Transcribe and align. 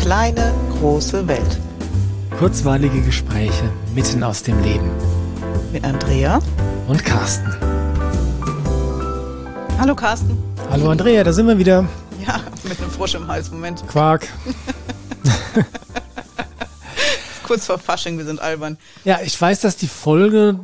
kleine, 0.00 0.54
große 0.78 1.28
Welt. 1.28 1.58
Kurzweilige 2.38 3.02
Gespräche 3.02 3.70
mitten 3.94 4.22
aus 4.22 4.42
dem 4.42 4.60
Leben. 4.62 4.90
Mit 5.72 5.84
Andrea 5.84 6.40
und 6.88 7.04
Carsten. 7.04 7.54
Hallo 9.78 9.94
Carsten. 9.94 10.38
Hallo 10.70 10.90
Andrea, 10.90 11.22
da 11.22 11.34
sind 11.34 11.46
wir 11.48 11.58
wieder. 11.58 11.86
Ja, 12.26 12.40
mit 12.66 12.80
einem 12.80 12.90
Frosch 12.90 13.14
im 13.14 13.28
Hals. 13.28 13.50
Moment. 13.50 13.86
Quark. 13.88 14.26
Kurz 17.46 17.66
vor 17.66 17.78
Fasching, 17.78 18.16
wir 18.16 18.24
sind 18.24 18.40
albern. 18.40 18.78
Ja, 19.04 19.20
ich 19.22 19.38
weiß, 19.38 19.60
dass 19.60 19.76
die 19.76 19.88
Folge 19.88 20.60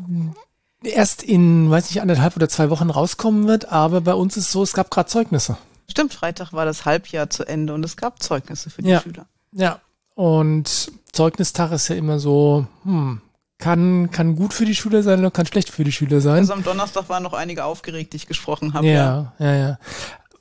erst 0.82 1.22
in, 1.22 1.70
weiß 1.70 1.90
nicht, 1.90 2.00
anderthalb 2.00 2.36
oder 2.36 2.48
zwei 2.48 2.70
Wochen 2.70 2.88
rauskommen 2.88 3.46
wird, 3.48 3.70
aber 3.70 4.00
bei 4.00 4.14
uns 4.14 4.38
ist 4.38 4.46
es 4.46 4.52
so, 4.52 4.62
es 4.62 4.72
gab 4.72 4.90
gerade 4.90 5.10
Zeugnisse. 5.10 5.58
Stimmt, 5.96 6.12
Freitag 6.12 6.52
war 6.52 6.66
das 6.66 6.84
Halbjahr 6.84 7.30
zu 7.30 7.48
Ende 7.48 7.72
und 7.72 7.82
es 7.82 7.96
gab 7.96 8.22
Zeugnisse 8.22 8.68
für 8.68 8.82
die 8.82 8.90
ja. 8.90 9.00
Schüler. 9.00 9.24
Ja, 9.52 9.80
und 10.14 10.90
Zeugnistag 11.10 11.72
ist 11.72 11.88
ja 11.88 11.96
immer 11.96 12.18
so, 12.18 12.66
hm, 12.82 13.22
kann, 13.56 14.10
kann 14.10 14.36
gut 14.36 14.52
für 14.52 14.66
die 14.66 14.74
Schüler 14.74 15.02
sein 15.02 15.20
oder 15.20 15.30
kann 15.30 15.46
schlecht 15.46 15.70
für 15.70 15.84
die 15.84 15.92
Schüler 15.92 16.20
sein. 16.20 16.40
Also 16.40 16.52
am 16.52 16.62
Donnerstag 16.62 17.08
waren 17.08 17.22
noch 17.22 17.32
einige 17.32 17.64
aufgeregt, 17.64 18.12
die 18.12 18.18
ich 18.18 18.26
gesprochen 18.26 18.74
habe. 18.74 18.86
Ja, 18.86 19.32
ja, 19.38 19.46
ja. 19.46 19.56
ja 19.56 19.78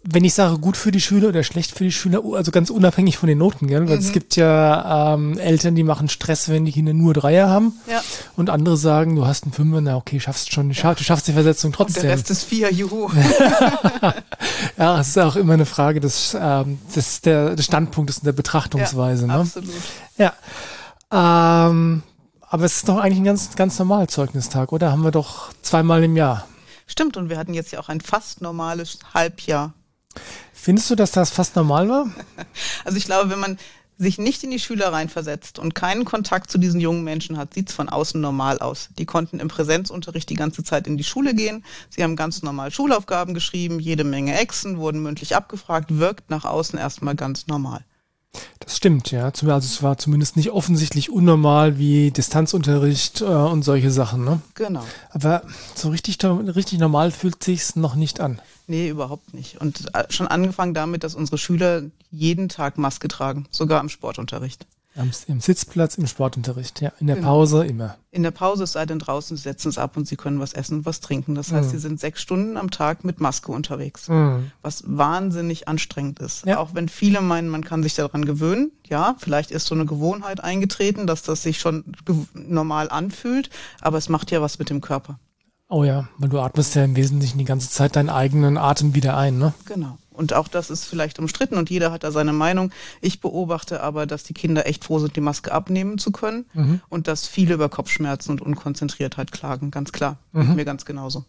wenn 0.08 0.24
ich 0.24 0.36
sage 0.36 0.60
gut 0.60 0.78
für 0.78 0.92
die 0.92 1.02
Schüler 1.02 1.30
oder 1.30 1.44
schlecht 1.44 1.76
für 1.76 1.84
die 1.84 1.92
Schüler, 1.92 2.22
also 2.34 2.52
ganz 2.52 2.70
unabhängig 2.70 3.18
von 3.18 3.28
den 3.28 3.40
Noten, 3.40 3.68
gell? 3.68 3.88
Weil 3.90 3.98
mhm. 3.98 4.04
es 4.04 4.12
gibt 4.12 4.36
ja 4.36 5.16
ähm, 5.16 5.40
Eltern, 5.40 5.74
die 5.74 5.84
machen 5.84 6.10
Stress, 6.10 6.48
wenn 6.50 6.64
die 6.64 6.72
Kinder 6.72 6.94
nur 6.94 7.16
Dreier 7.16 7.50
haben. 7.50 7.74
Ja. 7.90 8.02
Und 8.36 8.52
andere 8.52 8.78
sagen, 8.78 9.16
du 9.16 9.26
hast 9.26 9.46
einen 9.46 9.54
Fünfer, 9.54 9.82
na 9.82 9.96
okay, 9.96 10.20
schaffst 10.20 10.54
schon, 10.54 10.70
ja. 10.70 10.94
du 10.94 11.04
schaffst 11.04 11.28
die 11.28 11.34
Versetzung 11.34 11.72
trotzdem. 11.72 12.02
Und 12.02 12.10
der 12.10 12.18
Rest 12.18 12.30
ist 12.30 12.44
vier, 12.44 12.72
juhu. 12.72 13.10
ja, 14.78 15.00
es 15.00 15.08
ist 15.08 15.18
auch 15.18 15.36
immer 15.36 15.54
eine 15.54 15.66
Frage 15.66 16.00
des, 16.00 16.38
ähm, 16.40 16.78
des, 16.96 17.22
der, 17.22 17.56
des 17.56 17.66
Standpunktes 17.66 18.20
und 18.20 18.26
der 18.26 18.34
Betrachtungsweise. 18.34 19.26
Ja, 19.26 19.34
ne? 19.34 19.40
Absolut. 19.40 19.74
Ja. 20.18 20.34
Ähm, 21.12 22.04
aber 22.42 22.66
es 22.66 22.78
ist 22.78 22.90
doch 22.90 22.98
eigentlich 22.98 23.20
ein 23.20 23.26
ganz, 23.26 23.56
ganz 23.56 23.80
normaler 23.80 24.08
Zeugnistag, 24.08 24.72
oder? 24.72 24.92
Haben 24.92 25.04
wir 25.04 25.12
doch 25.12 25.52
zweimal 25.64 26.04
im 26.04 26.16
Jahr. 26.16 26.46
Stimmt, 26.86 27.18
und 27.18 27.30
wir 27.30 27.40
hatten 27.40 27.56
jetzt 27.56 27.72
ja 27.72 27.80
auch 27.80 27.90
ein 27.90 28.02
fast 28.02 28.42
normales 28.42 29.00
Halbjahr 29.16 29.74
Findest 30.54 30.90
du, 30.90 30.96
dass 30.96 31.12
das 31.12 31.30
fast 31.30 31.56
normal 31.56 31.90
war? 31.90 32.08
Also 32.86 32.98
ich 32.98 33.06
glaube, 33.06 33.30
wenn 33.30 33.40
man 33.40 33.58
sich 33.98 34.18
nicht 34.18 34.44
in 34.44 34.52
die 34.52 34.60
Schüler 34.60 34.92
reinversetzt 34.92 35.58
und 35.58 35.74
keinen 35.74 36.06
Kontakt 36.06 36.52
zu 36.52 36.58
diesen 36.58 36.82
jungen 36.82 37.04
Menschen 37.04 37.38
hat, 37.38 37.54
sieht 37.54 37.70
es 37.70 37.76
von 37.76 37.88
außen 37.88 38.20
normal 38.20 38.60
aus. 38.60 38.90
Die 38.98 39.06
konnten 39.06 39.40
im 39.40 39.48
Präsenzunterricht 39.48 40.30
die 40.30 40.36
ganze 40.36 40.64
Zeit 40.64 40.88
in 40.88 40.98
die 40.98 41.04
Schule 41.04 41.34
gehen. 41.34 41.64
Sie 41.90 42.04
haben 42.04 42.16
ganz 42.16 42.42
normal 42.44 42.72
Schulaufgaben 42.72 43.34
geschrieben, 43.34 43.80
jede 43.80 44.04
Menge 44.04 44.38
Exen, 44.38 44.78
wurden 44.78 45.02
mündlich 45.02 45.36
abgefragt, 45.36 45.98
wirkt 45.98 46.30
nach 46.30 46.46
außen 46.46 46.78
erstmal 46.78 47.16
ganz 47.16 47.48
normal. 47.48 47.86
Das 48.60 48.78
stimmt, 48.78 49.12
ja. 49.12 49.26
Also 49.26 49.58
es 49.58 49.84
war 49.84 49.98
zumindest 49.98 50.38
nicht 50.38 50.52
offensichtlich 50.52 51.12
unnormal 51.12 51.78
wie 51.78 52.12
Distanzunterricht 52.12 53.22
äh, 53.22 53.26
und 53.26 53.64
solche 53.64 53.92
Sachen, 53.92 54.24
ne? 54.24 54.42
Genau. 54.56 54.84
Aber 55.12 55.44
so 55.76 55.90
richtig, 55.90 56.18
richtig 56.24 56.80
normal 56.80 57.12
fühlt 57.12 57.44
sich's 57.44 57.76
noch 57.76 57.96
nicht 57.96 58.20
an. 58.20 58.42
Nee, 58.68 58.90
überhaupt 58.90 59.34
nicht. 59.34 59.62
Und 59.62 59.94
äh, 59.94 60.06
schon 60.10 60.28
angefangen 60.28 60.74
damit, 60.74 61.04
dass 61.04 61.16
unsere 61.16 61.38
Schüler 61.38 61.84
jeden 62.12 62.50
Tag 62.50 62.78
Maske 62.78 63.08
tragen, 63.08 63.48
sogar 63.52 63.82
im 63.82 63.90
Sportunterricht. 63.90 64.66
Am, 64.98 65.12
Im 65.28 65.42
Sitzplatz, 65.42 65.96
im 65.96 66.08
Sportunterricht, 66.08 66.80
ja. 66.80 66.94
In 67.00 67.08
der 67.08 67.18
genau. 67.18 67.28
Pause 67.28 67.66
immer. 67.66 67.98
In 68.12 68.24
der 68.24 68.32
Pause, 68.32 68.64
es 68.64 68.72
sei 68.72 68.86
denn 68.86 69.00
draußen, 69.00 69.36
sie 69.36 69.44
setzen 69.44 69.68
es 69.68 69.78
ab 69.78 69.98
und 69.98 70.08
sie 70.08 70.16
können 70.16 70.40
was 70.40 70.54
essen 70.54 70.80
und 70.80 70.86
was 70.86 71.02
trinken. 71.02 71.36
Das 71.36 71.52
heißt, 71.52 71.68
mhm. 71.68 71.72
sie 71.72 71.80
sind 71.80 72.00
sechs 72.00 72.22
Stunden 72.22 72.56
am 72.56 72.72
Tag 72.72 73.04
mit 73.04 73.20
Maske 73.20 73.52
unterwegs. 73.52 74.08
Mhm. 74.08 74.52
Was 74.62 74.84
wahnsinnig 74.88 75.68
anstrengend 75.68 76.20
ist. 76.20 76.46
Ja. 76.46 76.60
Auch 76.60 76.74
wenn 76.74 76.88
viele 76.88 77.20
meinen, 77.20 77.50
man 77.50 77.66
kann 77.66 77.84
sich 77.84 77.94
daran 77.96 78.24
gewöhnen. 78.24 78.72
Ja, 78.88 79.16
vielleicht 79.20 79.52
ist 79.52 79.68
so 79.68 79.76
eine 79.76 79.86
Gewohnheit 79.86 80.42
eingetreten, 80.42 81.08
dass 81.08 81.24
das 81.24 81.44
sich 81.44 81.60
schon 81.60 81.84
normal 82.34 82.90
anfühlt. 82.90 83.50
Aber 83.82 83.98
es 83.98 84.08
macht 84.08 84.32
ja 84.32 84.42
was 84.42 84.60
mit 84.60 84.70
dem 84.70 84.80
Körper. 84.80 85.20
Oh 85.68 85.84
ja, 85.84 86.08
weil 86.20 86.30
du 86.30 86.40
atmest 86.40 86.76
ja 86.76 86.84
im 86.84 86.96
Wesentlichen 86.96 87.40
die 87.40 87.46
ganze 87.46 87.70
Zeit 87.70 87.96
deinen 87.96 88.10
eigenen 88.10 88.58
Atem 88.58 88.94
wieder 88.94 89.18
ein, 89.18 89.40
ne? 89.40 89.54
Genau. 89.66 89.98
Und 90.16 90.34
auch 90.34 90.48
das 90.48 90.70
ist 90.70 90.86
vielleicht 90.86 91.20
umstritten 91.20 91.56
und 91.56 91.70
jeder 91.70 91.92
hat 91.92 92.04
da 92.04 92.12
seine 92.12 92.34
Meinung. 92.34 92.72
Ich 93.02 93.22
beobachte 93.22 93.82
aber, 93.82 94.06
dass 94.06 94.24
die 94.24 94.34
Kinder 94.34 94.66
echt 94.66 94.86
froh 94.86 95.00
sind, 95.00 95.16
die 95.16 95.22
Maske 95.22 95.52
abnehmen 95.52 95.98
zu 95.98 96.12
können 96.12 96.46
mhm. 96.54 96.82
und 96.90 97.08
dass 97.08 97.28
viele 97.28 97.54
über 97.54 97.70
Kopfschmerzen 97.70 98.32
und 98.32 98.42
Unkonzentriertheit 98.42 99.32
klagen, 99.32 99.72
ganz 99.72 99.92
klar. 99.92 100.18
Mhm. 100.32 100.56
Mir 100.56 100.66
ganz 100.66 100.86
genauso. 100.86 101.26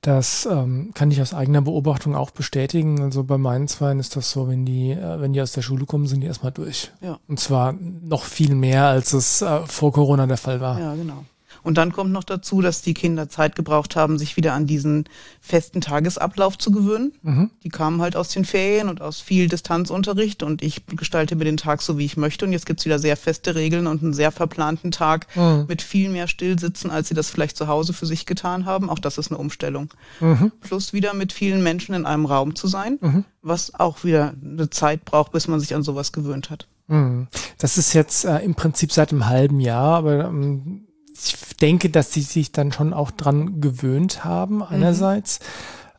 Das 0.00 0.46
ähm, 0.50 0.90
kann 0.94 1.10
ich 1.10 1.22
aus 1.22 1.32
eigener 1.32 1.62
Beobachtung 1.62 2.16
auch 2.16 2.30
bestätigen. 2.30 3.00
Also 3.00 3.22
bei 3.22 3.38
meinen 3.38 3.68
Zweien 3.68 4.00
ist 4.00 4.16
das 4.16 4.30
so, 4.30 4.48
wenn 4.48 4.66
die, 4.66 4.90
äh, 4.90 5.20
wenn 5.20 5.32
die 5.32 5.40
aus 5.40 5.52
der 5.52 5.62
Schule 5.62 5.86
kommen, 5.86 6.06
sind 6.06 6.20
die 6.20 6.26
erstmal 6.26 6.52
durch. 6.52 6.90
Ja. 7.00 7.18
Und 7.28 7.38
zwar 7.38 7.72
noch 7.72 8.24
viel 8.24 8.54
mehr, 8.54 8.86
als 8.86 9.12
es 9.12 9.42
äh, 9.42 9.64
vor 9.66 9.92
Corona 9.92 10.26
der 10.26 10.36
Fall 10.36 10.60
war. 10.60 10.80
Ja, 10.80 10.94
genau. 10.94 11.24
Und 11.64 11.78
dann 11.78 11.92
kommt 11.92 12.12
noch 12.12 12.24
dazu, 12.24 12.60
dass 12.60 12.82
die 12.82 12.94
Kinder 12.94 13.28
Zeit 13.28 13.56
gebraucht 13.56 13.96
haben, 13.96 14.18
sich 14.18 14.36
wieder 14.36 14.52
an 14.52 14.66
diesen 14.66 15.08
festen 15.40 15.80
Tagesablauf 15.80 16.58
zu 16.58 16.70
gewöhnen. 16.70 17.12
Mhm. 17.22 17.50
Die 17.64 17.70
kamen 17.70 18.00
halt 18.00 18.16
aus 18.16 18.28
den 18.28 18.44
Ferien 18.44 18.88
und 18.88 19.00
aus 19.00 19.20
viel 19.20 19.48
Distanzunterricht 19.48 20.42
und 20.42 20.62
ich 20.62 20.86
gestalte 20.86 21.34
mir 21.36 21.44
den 21.44 21.56
Tag 21.56 21.82
so, 21.82 21.98
wie 21.98 22.04
ich 22.04 22.16
möchte. 22.16 22.44
Und 22.44 22.52
jetzt 22.52 22.66
gibt's 22.66 22.84
wieder 22.84 22.98
sehr 22.98 23.16
feste 23.16 23.54
Regeln 23.54 23.86
und 23.86 24.02
einen 24.02 24.12
sehr 24.12 24.30
verplanten 24.30 24.90
Tag 24.90 25.26
mhm. 25.34 25.64
mit 25.66 25.80
viel 25.82 26.10
mehr 26.10 26.28
Stillsitzen, 26.28 26.90
als 26.90 27.08
sie 27.08 27.14
das 27.14 27.30
vielleicht 27.30 27.56
zu 27.56 27.66
Hause 27.66 27.94
für 27.94 28.06
sich 28.06 28.26
getan 28.26 28.66
haben. 28.66 28.90
Auch 28.90 28.98
das 28.98 29.16
ist 29.16 29.30
eine 29.30 29.38
Umstellung. 29.38 29.88
Mhm. 30.20 30.52
Plus 30.60 30.92
wieder 30.92 31.14
mit 31.14 31.32
vielen 31.32 31.62
Menschen 31.62 31.94
in 31.94 32.04
einem 32.04 32.26
Raum 32.26 32.54
zu 32.54 32.68
sein, 32.68 32.98
mhm. 33.00 33.24
was 33.40 33.74
auch 33.74 34.04
wieder 34.04 34.34
eine 34.42 34.68
Zeit 34.68 35.06
braucht, 35.06 35.32
bis 35.32 35.48
man 35.48 35.60
sich 35.60 35.74
an 35.74 35.82
sowas 35.82 36.12
gewöhnt 36.12 36.50
hat. 36.50 36.68
Mhm. 36.88 37.28
Das 37.58 37.78
ist 37.78 37.94
jetzt 37.94 38.24
äh, 38.24 38.40
im 38.40 38.54
Prinzip 38.54 38.92
seit 38.92 39.12
einem 39.12 39.26
halben 39.26 39.60
Jahr, 39.60 39.96
aber 39.96 40.26
ähm, 40.26 40.86
ich 41.14 41.36
denke, 41.60 41.90
dass 41.90 42.12
sie 42.12 42.22
sich 42.22 42.52
dann 42.52 42.72
schon 42.72 42.92
auch 42.92 43.10
dran 43.10 43.60
gewöhnt 43.60 44.24
haben, 44.24 44.62
einerseits. 44.62 45.40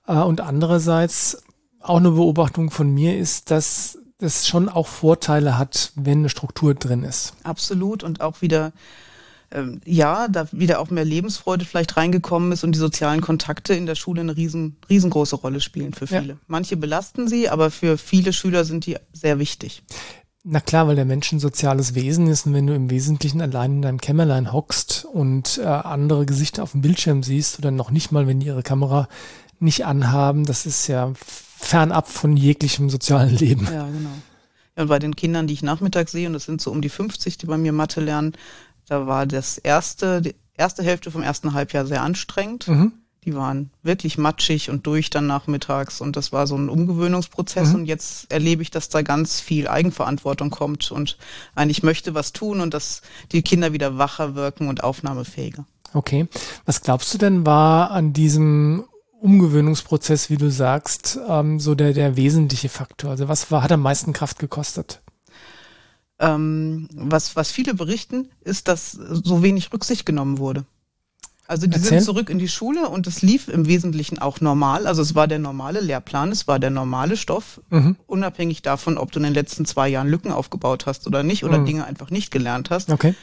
Mhm. 0.08 0.16
Äh, 0.16 0.22
und 0.22 0.42
andererseits 0.42 1.44
auch 1.80 1.98
eine 1.98 2.12
Beobachtung 2.12 2.72
von 2.72 2.94
mir 2.94 3.18
ist, 3.18 3.52
dass 3.52 3.98
das 4.18 4.48
schon 4.48 4.70
auch 4.70 4.88
Vorteile 4.88 5.58
hat, 5.58 5.92
wenn 5.96 6.20
eine 6.20 6.30
Struktur 6.30 6.74
drin 6.74 7.04
ist. 7.04 7.34
Absolut 7.44 8.04
und 8.04 8.22
auch 8.22 8.42
wieder 8.42 8.72
ähm, 9.52 9.82
ja, 9.86 10.28
da 10.28 10.48
wieder 10.52 10.80
auch 10.80 10.90
mehr 10.90 11.06
Lebensfreude 11.06 11.66
vielleicht 11.66 11.98
reingekommen 11.98 12.52
ist 12.52 12.64
und 12.64 12.74
die 12.74 12.80
sozialen 12.80 13.22
Kontakte 13.22 13.74
in 13.74 13.86
der 13.86 13.96
Schule 13.96 14.22
eine 14.22 14.36
riesen, 14.36 14.78
riesengroße 14.90 15.36
Rolle 15.36 15.62
spielen 15.62 15.94
für 15.94 16.08
viele. 16.08 16.34
Ja. 16.34 16.38
Manche 16.48 16.78
belasten 16.78 17.28
sie, 17.28 17.50
aber 17.50 17.72
für 17.72 17.98
viele 17.98 18.34
Schüler 18.34 18.66
sind 18.66 18.86
die 18.86 18.98
sehr 19.14 19.40
wichtig. 19.40 19.84
Na 20.48 20.60
klar, 20.60 20.88
weil 20.88 20.96
der 20.96 21.06
Mensch 21.06 21.32
ein 21.32 21.40
soziales 21.40 21.96
Wesen 21.96 22.28
ist 22.28 22.46
und 22.46 22.54
wenn 22.54 22.68
du 22.68 22.76
im 22.76 22.92
Wesentlichen 22.92 23.42
allein 23.42 23.78
in 23.78 23.82
deinem 23.82 24.00
Kämmerlein 24.00 24.54
hockst 24.54 25.04
und 25.04 25.58
äh, 25.58 25.66
andere 25.66 26.28
Gesichter 26.28 26.62
auf 26.62 26.74
dem 26.74 26.82
Bildschirm 26.82 27.24
siehst 27.24 27.58
oder 27.58 27.72
noch 27.72 27.90
nicht 27.90 28.12
mal, 28.12 28.28
wenn 28.28 28.40
die 28.40 28.46
ihre 28.46 28.62
Kamera 28.62 29.10
nicht 29.58 29.88
anhaben, 29.88 30.46
das 30.46 30.68
ist 30.68 30.86
ja 30.86 31.12
fernab 31.16 32.08
von 32.08 32.38
jeglichem 32.38 32.92
sozialen 32.92 33.36
Leben. 33.36 33.66
Ja, 33.66 33.88
genau. 33.88 34.12
Ja, 34.76 34.84
und 34.84 34.90
bei 34.90 35.00
den 35.00 35.16
Kindern, 35.16 35.48
die 35.48 35.56
ich 35.56 35.64
nachmittags 35.64 36.12
sehe, 36.12 36.28
und 36.28 36.34
das 36.34 36.46
sind 36.46 36.62
so 36.62 36.70
um 36.70 36.84
die 36.84 36.90
50, 36.90 37.40
die 37.40 37.48
bei 37.48 37.58
mir 37.58 37.72
Mathe 37.72 38.00
lernen, 38.00 38.34
da 38.88 39.08
war 39.08 39.26
das 39.26 39.58
erste, 39.58 40.22
die 40.22 40.36
erste 40.54 40.84
Hälfte 40.84 41.10
vom 41.10 41.24
ersten 41.24 41.54
Halbjahr 41.54 41.88
sehr 41.88 42.04
anstrengend. 42.04 42.68
Mhm 42.68 42.94
die 43.26 43.36
waren 43.36 43.72
wirklich 43.82 44.18
matschig 44.18 44.70
und 44.70 44.86
durch 44.86 45.10
dann 45.10 45.26
nachmittags 45.26 46.00
und 46.00 46.16
das 46.16 46.32
war 46.32 46.46
so 46.46 46.56
ein 46.56 46.70
Umgewöhnungsprozess 46.70 47.70
mhm. 47.70 47.76
und 47.76 47.86
jetzt 47.86 48.32
erlebe 48.32 48.62
ich, 48.62 48.70
dass 48.70 48.90
da 48.90 49.02
ganz 49.02 49.42
viel 49.42 49.68
Eigenverantwortung 49.68 50.52
kommt 50.52 50.92
und 50.92 51.18
eigentlich 51.56 51.82
möchte 51.82 52.14
was 52.14 52.34
tun 52.34 52.62
und 52.62 52.74
dass 52.74 53.02
die 53.32 53.42
Kinder 53.42 53.74
wieder 53.74 53.98
wacher 53.98 54.36
wirken 54.36 54.68
und 54.68 54.84
aufnahmefähiger. 54.84 55.66
Okay. 55.94 56.28
Was 56.66 56.82
glaubst 56.82 57.14
du 57.14 57.18
denn 57.18 57.46
war 57.46 57.92
an 57.92 58.14
diesem 58.14 58.86
Umgewöhnungsprozess, 59.22 60.30
wie 60.30 60.38
du 60.38 60.52
sagst, 60.52 61.18
ähm, 61.28 61.60
so 61.60 61.74
der, 61.74 61.94
der 61.94 62.16
wesentliche 62.16 62.70
Faktor? 62.70 63.12
Also 63.12 63.28
was 63.28 63.50
war, 63.50 63.64
hat 63.64 63.72
am 63.72 63.82
meisten 63.82 64.14
Kraft 64.14 64.38
gekostet? 64.38 65.02
Ähm, 66.20 66.88
was, 66.94 67.36
was 67.36 67.52
viele 67.52 67.74
berichten, 67.74 68.30
ist, 68.42 68.68
dass 68.68 68.92
so 68.92 69.42
wenig 69.42 69.74
Rücksicht 69.74 70.06
genommen 70.06 70.38
wurde. 70.38 70.66
Also 71.48 71.68
die 71.68 71.76
Erzähl. 71.76 72.00
sind 72.00 72.04
zurück 72.04 72.30
in 72.30 72.40
die 72.40 72.48
Schule 72.48 72.90
und 72.90 73.06
es 73.06 73.22
lief 73.22 73.48
im 73.48 73.68
Wesentlichen 73.68 74.20
auch 74.20 74.42
normal. 74.42 74.88
Also 74.88 75.02
es 75.02 75.14
war 75.14 75.28
der 75.28 75.40
normale 75.40 75.80
Lehrplan, 75.80 76.32
es 76.32 76.48
war 76.48 76.58
der 76.60 76.72
normale 76.72 77.18
Stoff, 77.18 77.62
mhm. 77.70 77.98
unabhängig 78.08 78.64
davon, 78.64 78.98
ob 78.98 79.12
du 79.12 79.20
in 79.20 79.24
den 79.24 79.34
letzten 79.34 79.66
zwei 79.66 79.88
Jahren 79.88 80.08
Lücken 80.08 80.32
aufgebaut 80.32 80.86
hast 80.88 81.06
oder 81.06 81.22
nicht 81.22 81.44
oder 81.44 81.60
mhm. 81.60 81.66
Dinge 81.66 81.86
einfach 81.86 82.10
nicht 82.10 82.32
gelernt 82.32 82.72
hast. 82.72 82.90
Okay. 82.90 83.14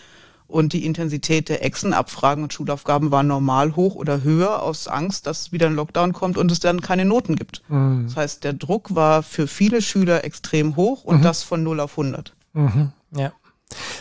Und 0.46 0.74
die 0.74 0.84
Intensität 0.84 1.48
der 1.48 1.64
Exenabfragen 1.64 2.44
und 2.44 2.52
Schulaufgaben 2.52 3.10
war 3.10 3.22
normal 3.22 3.74
hoch 3.74 3.94
oder 3.94 4.22
höher 4.22 4.62
aus 4.62 4.86
Angst, 4.86 5.26
dass 5.26 5.50
wieder 5.50 5.66
ein 5.66 5.74
Lockdown 5.74 6.12
kommt 6.12 6.36
und 6.36 6.52
es 6.52 6.60
dann 6.60 6.82
keine 6.82 7.06
Noten 7.06 7.36
gibt. 7.36 7.62
Mhm. 7.69 8.04
Das 8.06 8.16
heißt, 8.16 8.44
der 8.44 8.52
Druck 8.52 8.94
war 8.94 9.22
für 9.22 9.46
viele 9.46 9.82
Schüler 9.82 10.24
extrem 10.24 10.76
hoch 10.76 11.04
und 11.04 11.19
mhm. 11.19 11.22
das 11.22 11.42
von 11.42 11.62
0 11.62 11.80
auf 11.80 11.92
100. 11.92 12.34
Mhm. 12.52 12.92
Ja, 13.16 13.32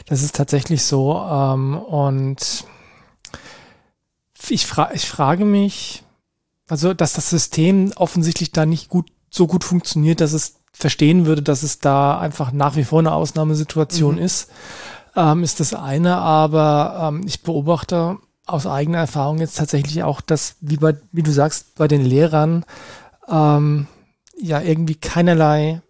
das 0.05 0.21
ist 0.21 0.35
tatsächlich 0.35 0.83
so. 0.83 1.15
Ähm, 1.15 1.77
und 1.77 2.65
ich, 4.51 4.65
fra 4.65 4.91
ich 4.93 5.07
frage 5.07 5.45
mich, 5.45 6.03
also 6.67 6.93
dass 6.93 7.13
das 7.13 7.29
System 7.29 7.91
offensichtlich 7.95 8.51
da 8.51 8.65
nicht 8.65 8.89
gut 8.89 9.11
so 9.29 9.47
gut 9.47 9.63
funktioniert, 9.63 10.21
dass 10.21 10.33
es 10.33 10.61
verstehen 10.73 11.25
würde, 11.25 11.41
dass 11.41 11.63
es 11.63 11.79
da 11.79 12.19
einfach 12.19 12.51
nach 12.51 12.75
wie 12.75 12.83
vor 12.83 12.99
eine 12.99 13.13
Ausnahmesituation 13.13 14.15
mhm. 14.15 14.21
ist, 14.21 14.51
ähm, 15.15 15.43
ist 15.43 15.59
das 15.59 15.73
eine. 15.73 16.17
Aber 16.17 17.09
ähm, 17.09 17.23
ich 17.25 17.43
beobachte 17.43 18.17
aus 18.45 18.67
eigener 18.67 18.99
Erfahrung 18.99 19.39
jetzt 19.39 19.57
tatsächlich 19.57 20.03
auch, 20.03 20.21
dass, 20.21 20.55
wie, 20.59 20.77
bei, 20.77 20.97
wie 21.11 21.23
du 21.23 21.31
sagst, 21.31 21.75
bei 21.75 21.87
den 21.87 22.03
Lehrern 22.03 22.65
ähm, 23.29 23.87
ja 24.37 24.61
irgendwie 24.61 24.95
keinerlei 24.95 25.81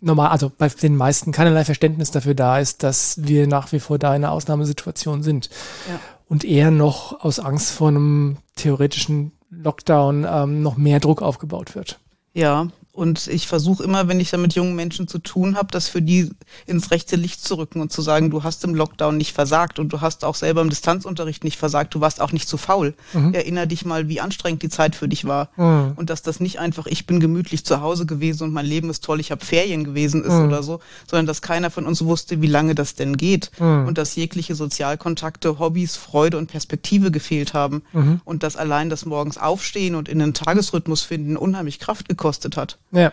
normal, 0.00 0.28
also 0.28 0.52
bei 0.56 0.68
den 0.68 0.96
meisten 0.96 1.32
keinerlei 1.32 1.64
Verständnis 1.64 2.10
dafür 2.10 2.34
da 2.34 2.58
ist, 2.58 2.82
dass 2.82 3.24
wir 3.24 3.46
nach 3.46 3.72
wie 3.72 3.80
vor 3.80 3.98
da 3.98 4.14
in 4.14 4.22
einer 4.22 4.32
Ausnahmesituation 4.32 5.22
sind. 5.22 5.48
Ja. 5.88 5.98
Und 6.26 6.44
eher 6.44 6.70
noch 6.70 7.24
aus 7.24 7.38
Angst 7.38 7.70
vor 7.70 7.88
einem 7.88 8.38
theoretischen 8.56 9.32
Lockdown 9.50 10.26
ähm, 10.28 10.62
noch 10.62 10.76
mehr 10.76 11.00
Druck 11.00 11.22
aufgebaut 11.22 11.74
wird. 11.74 12.00
Ja, 12.32 12.68
und 12.94 13.26
ich 13.26 13.48
versuche 13.48 13.82
immer, 13.82 14.06
wenn 14.06 14.20
ich 14.20 14.30
da 14.30 14.36
mit 14.36 14.54
jungen 14.54 14.76
Menschen 14.76 15.08
zu 15.08 15.18
tun 15.18 15.56
habe, 15.56 15.66
das 15.72 15.88
für 15.88 16.00
die 16.00 16.30
ins 16.64 16.92
rechte 16.92 17.16
Licht 17.16 17.44
zu 17.44 17.56
rücken 17.56 17.80
und 17.80 17.90
zu 17.90 18.02
sagen, 18.02 18.30
du 18.30 18.44
hast 18.44 18.62
im 18.62 18.72
Lockdown 18.72 19.16
nicht 19.16 19.32
versagt 19.32 19.80
und 19.80 19.92
du 19.92 20.00
hast 20.00 20.24
auch 20.24 20.36
selber 20.36 20.62
im 20.62 20.70
Distanzunterricht 20.70 21.42
nicht 21.42 21.58
versagt, 21.58 21.92
du 21.96 22.00
warst 22.00 22.20
auch 22.20 22.30
nicht 22.30 22.48
zu 22.48 22.56
faul. 22.56 22.94
Mhm. 23.12 23.34
Erinner 23.34 23.66
dich 23.66 23.84
mal, 23.84 24.08
wie 24.08 24.20
anstrengend 24.20 24.62
die 24.62 24.68
Zeit 24.68 24.94
für 24.94 25.08
dich 25.08 25.24
war. 25.24 25.48
Mhm. 25.56 25.94
Und 25.96 26.08
dass 26.08 26.22
das 26.22 26.38
nicht 26.38 26.60
einfach, 26.60 26.86
ich 26.86 27.04
bin 27.04 27.18
gemütlich 27.18 27.64
zu 27.64 27.80
Hause 27.80 28.06
gewesen 28.06 28.44
und 28.44 28.52
mein 28.52 28.64
Leben 28.64 28.88
ist 28.90 29.02
toll, 29.02 29.18
ich 29.18 29.32
habe 29.32 29.44
Ferien 29.44 29.82
gewesen 29.82 30.22
ist 30.22 30.32
mhm. 30.32 30.46
oder 30.46 30.62
so, 30.62 30.78
sondern 31.10 31.26
dass 31.26 31.42
keiner 31.42 31.72
von 31.72 31.86
uns 31.86 32.04
wusste, 32.04 32.42
wie 32.42 32.46
lange 32.46 32.76
das 32.76 32.94
denn 32.94 33.16
geht. 33.16 33.50
Mhm. 33.58 33.88
Und 33.88 33.98
dass 33.98 34.14
jegliche 34.14 34.54
Sozialkontakte, 34.54 35.58
Hobbys, 35.58 35.96
Freude 35.96 36.38
und 36.38 36.46
Perspektive 36.46 37.10
gefehlt 37.10 37.54
haben. 37.54 37.82
Mhm. 37.92 38.20
Und 38.24 38.44
dass 38.44 38.54
allein 38.56 38.88
das 38.88 39.04
morgens 39.04 39.36
aufstehen 39.36 39.96
und 39.96 40.08
in 40.08 40.20
den 40.20 40.32
Tagesrhythmus 40.32 41.02
finden 41.02 41.36
unheimlich 41.36 41.80
Kraft 41.80 42.08
gekostet 42.08 42.56
hat. 42.56 42.78
Ja. 42.94 43.12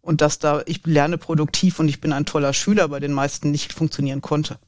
Und 0.00 0.20
dass 0.20 0.38
da, 0.38 0.62
ich 0.66 0.84
lerne 0.84 1.16
produktiv 1.16 1.78
und 1.78 1.88
ich 1.88 2.00
bin 2.00 2.12
ein 2.12 2.26
toller 2.26 2.52
Schüler, 2.52 2.88
bei 2.88 3.00
den 3.00 3.12
meisten 3.12 3.50
nicht 3.50 3.72
funktionieren 3.72 4.20
konnte. 4.20 4.58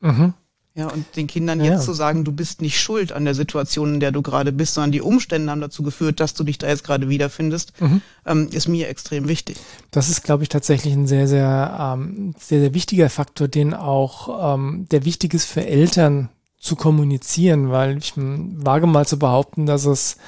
Mhm. 0.00 0.34
Ja, 0.74 0.88
und 0.88 1.16
den 1.16 1.26
Kindern 1.26 1.58
ja. 1.60 1.72
jetzt 1.72 1.86
zu 1.86 1.94
sagen, 1.94 2.24
du 2.24 2.32
bist 2.32 2.60
nicht 2.60 2.78
schuld 2.78 3.10
an 3.10 3.24
der 3.24 3.34
Situation, 3.34 3.94
in 3.94 4.00
der 4.00 4.12
du 4.12 4.20
gerade 4.20 4.52
bist, 4.52 4.74
sondern 4.74 4.92
die 4.92 5.00
Umstände 5.00 5.50
haben 5.50 5.62
dazu 5.62 5.82
geführt, 5.82 6.20
dass 6.20 6.34
du 6.34 6.44
dich 6.44 6.58
da 6.58 6.68
jetzt 6.68 6.84
gerade 6.84 7.08
wiederfindest, 7.08 7.80
mhm. 7.80 8.02
ähm, 8.26 8.48
ist 8.52 8.68
mir 8.68 8.88
extrem 8.88 9.26
wichtig. 9.26 9.56
Das 9.90 10.10
ist, 10.10 10.22
glaube 10.22 10.42
ich, 10.42 10.50
tatsächlich 10.50 10.92
ein 10.92 11.06
sehr, 11.06 11.28
sehr, 11.28 11.94
ähm, 11.96 12.34
sehr, 12.38 12.60
sehr 12.60 12.74
wichtiger 12.74 13.08
Faktor, 13.08 13.48
den 13.48 13.72
auch, 13.72 14.54
ähm, 14.54 14.86
der 14.90 15.06
wichtig 15.06 15.32
ist 15.32 15.46
für 15.46 15.64
Eltern 15.64 16.28
zu 16.58 16.76
kommunizieren, 16.76 17.70
weil 17.70 17.96
ich 17.96 18.12
wage 18.16 18.86
mal 18.86 19.06
zu 19.06 19.18
behaupten, 19.18 19.64
dass 19.64 19.86
es 19.86 20.18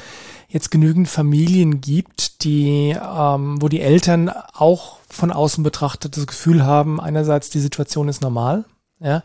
jetzt 0.48 0.70
genügend 0.70 1.08
Familien 1.08 1.80
gibt, 1.80 2.42
die, 2.42 2.90
ähm, 2.90 3.60
wo 3.60 3.68
die 3.68 3.80
Eltern 3.80 4.30
auch 4.54 4.96
von 5.08 5.30
außen 5.30 5.62
betrachtet 5.62 6.16
das 6.16 6.26
Gefühl 6.26 6.64
haben, 6.64 7.00
einerseits 7.00 7.50
die 7.50 7.60
Situation 7.60 8.08
ist 8.08 8.22
normal, 8.22 8.64
ja, 8.98 9.18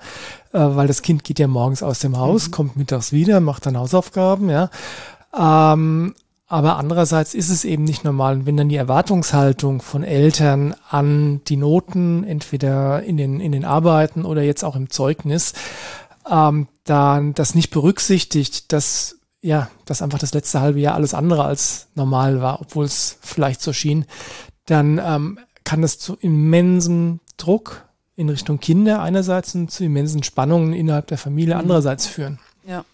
äh, 0.51 0.59
weil 0.59 0.87
das 0.87 1.01
Kind 1.01 1.23
geht 1.23 1.39
ja 1.39 1.47
morgens 1.47 1.81
aus 1.81 1.99
dem 1.99 2.17
Haus, 2.17 2.47
mhm. 2.47 2.51
kommt 2.51 2.75
mittags 2.75 3.11
wieder, 3.11 3.39
macht 3.39 3.65
dann 3.65 3.77
Hausaufgaben, 3.77 4.49
ja. 4.49 4.69
Ähm, 5.37 6.13
aber 6.47 6.77
andererseits 6.77 7.33
ist 7.33 7.49
es 7.49 7.65
eben 7.65 7.83
nicht 7.83 8.03
normal. 8.03 8.35
Und 8.35 8.45
wenn 8.45 8.57
dann 8.57 8.69
die 8.69 8.75
Erwartungshaltung 8.75 9.81
von 9.81 10.03
Eltern 10.03 10.75
an 10.87 11.41
die 11.47 11.57
Noten, 11.57 12.23
entweder 12.25 13.01
in 13.01 13.17
den, 13.17 13.39
in 13.39 13.51
den 13.51 13.65
Arbeiten 13.65 14.23
oder 14.23 14.43
jetzt 14.43 14.63
auch 14.63 14.75
im 14.75 14.91
Zeugnis, 14.91 15.53
ähm, 16.29 16.67
dann 16.83 17.33
das 17.33 17.55
nicht 17.55 17.71
berücksichtigt, 17.71 18.71
dass 18.71 19.17
ja, 19.43 19.69
dass 19.85 20.01
einfach 20.01 20.19
das 20.19 20.33
letzte 20.33 20.61
halbe 20.61 20.79
Jahr 20.79 20.95
alles 20.95 21.13
andere 21.13 21.43
als 21.43 21.87
normal 21.95 22.41
war, 22.41 22.61
obwohl 22.61 22.85
es 22.85 23.17
vielleicht 23.21 23.61
so 23.61 23.73
schien, 23.73 24.05
dann 24.65 24.99
ähm, 25.03 25.37
kann 25.65 25.81
das 25.81 25.99
zu 25.99 26.15
immensen 26.15 27.19
Druck 27.35 27.83
in 28.15 28.29
Richtung 28.29 28.59
Kinder 28.59 29.01
einerseits 29.01 29.53
und 29.53 29.69
zu 29.69 29.83
immensen 29.83 30.23
Spannungen 30.23 30.73
innerhalb 30.73 31.07
der 31.07 31.17
Familie 31.17 31.55
mhm. 31.55 31.61
andererseits 31.61 32.07
führen. 32.07 32.39
Ja. 32.65 32.85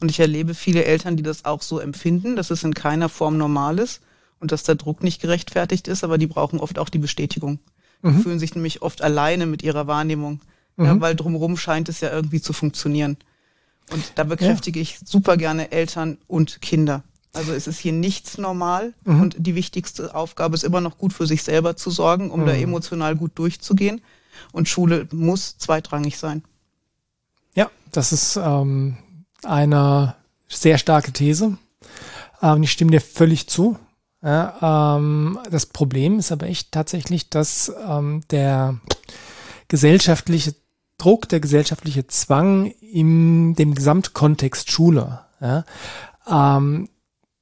Und 0.00 0.10
ich 0.10 0.18
erlebe 0.20 0.54
viele 0.54 0.84
Eltern, 0.84 1.18
die 1.18 1.22
das 1.22 1.44
auch 1.44 1.60
so 1.60 1.78
empfinden, 1.78 2.34
dass 2.34 2.50
es 2.50 2.64
in 2.64 2.72
keiner 2.72 3.10
Form 3.10 3.36
normal 3.36 3.78
ist 3.78 4.00
und 4.40 4.52
dass 4.52 4.62
der 4.62 4.76
Druck 4.76 5.02
nicht 5.02 5.20
gerechtfertigt 5.20 5.86
ist, 5.86 6.02
aber 6.02 6.16
die 6.16 6.26
brauchen 6.26 6.60
oft 6.60 6.78
auch 6.78 6.88
die 6.88 6.98
Bestätigung. 6.98 7.58
Die 8.02 8.08
mhm. 8.08 8.22
fühlen 8.22 8.38
sich 8.38 8.54
nämlich 8.54 8.80
oft 8.80 9.02
alleine 9.02 9.44
mit 9.44 9.62
ihrer 9.62 9.86
Wahrnehmung, 9.86 10.40
mhm. 10.76 10.84
ja, 10.86 11.00
weil 11.00 11.14
drumherum 11.14 11.58
scheint 11.58 11.90
es 11.90 12.00
ja 12.00 12.10
irgendwie 12.10 12.40
zu 12.40 12.54
funktionieren. 12.54 13.18
Und 13.90 14.12
da 14.14 14.24
bekräftige 14.24 14.78
ja. 14.78 14.82
ich 14.82 14.98
super 15.04 15.36
gerne 15.36 15.72
Eltern 15.72 16.18
und 16.26 16.62
Kinder. 16.62 17.02
Also 17.32 17.52
es 17.52 17.66
ist 17.66 17.78
hier 17.78 17.92
nichts 17.92 18.38
normal 18.38 18.92
mhm. 19.04 19.20
und 19.20 19.36
die 19.38 19.54
wichtigste 19.54 20.14
Aufgabe 20.14 20.54
ist 20.54 20.64
immer 20.64 20.80
noch 20.80 20.98
gut 20.98 21.12
für 21.12 21.26
sich 21.26 21.42
selber 21.42 21.76
zu 21.76 21.90
sorgen, 21.90 22.30
um 22.30 22.40
mhm. 22.40 22.46
da 22.46 22.52
emotional 22.54 23.14
gut 23.14 23.32
durchzugehen. 23.36 24.00
Und 24.52 24.68
Schule 24.68 25.06
muss 25.12 25.58
zweitrangig 25.58 26.18
sein. 26.18 26.42
Ja, 27.54 27.70
das 27.92 28.12
ist 28.12 28.36
ähm, 28.36 28.96
eine 29.44 30.16
sehr 30.48 30.78
starke 30.78 31.12
These. 31.12 31.56
Ähm, 32.42 32.62
ich 32.62 32.72
stimme 32.72 32.90
dir 32.90 33.00
völlig 33.00 33.48
zu. 33.48 33.78
Ja, 34.22 34.96
ähm, 34.96 35.38
das 35.50 35.66
Problem 35.66 36.18
ist 36.18 36.32
aber 36.32 36.46
echt 36.46 36.72
tatsächlich, 36.72 37.30
dass 37.30 37.72
ähm, 37.86 38.22
der 38.30 38.78
gesellschaftliche 39.68 40.54
Druck, 41.00 41.28
der 41.28 41.40
gesellschaftliche 41.40 42.06
Zwang 42.06 42.66
in 42.80 43.54
dem 43.54 43.74
Gesamtkontext 43.74 44.70
Schule, 44.70 45.20
ja, 45.40 45.64
ähm, 46.28 46.88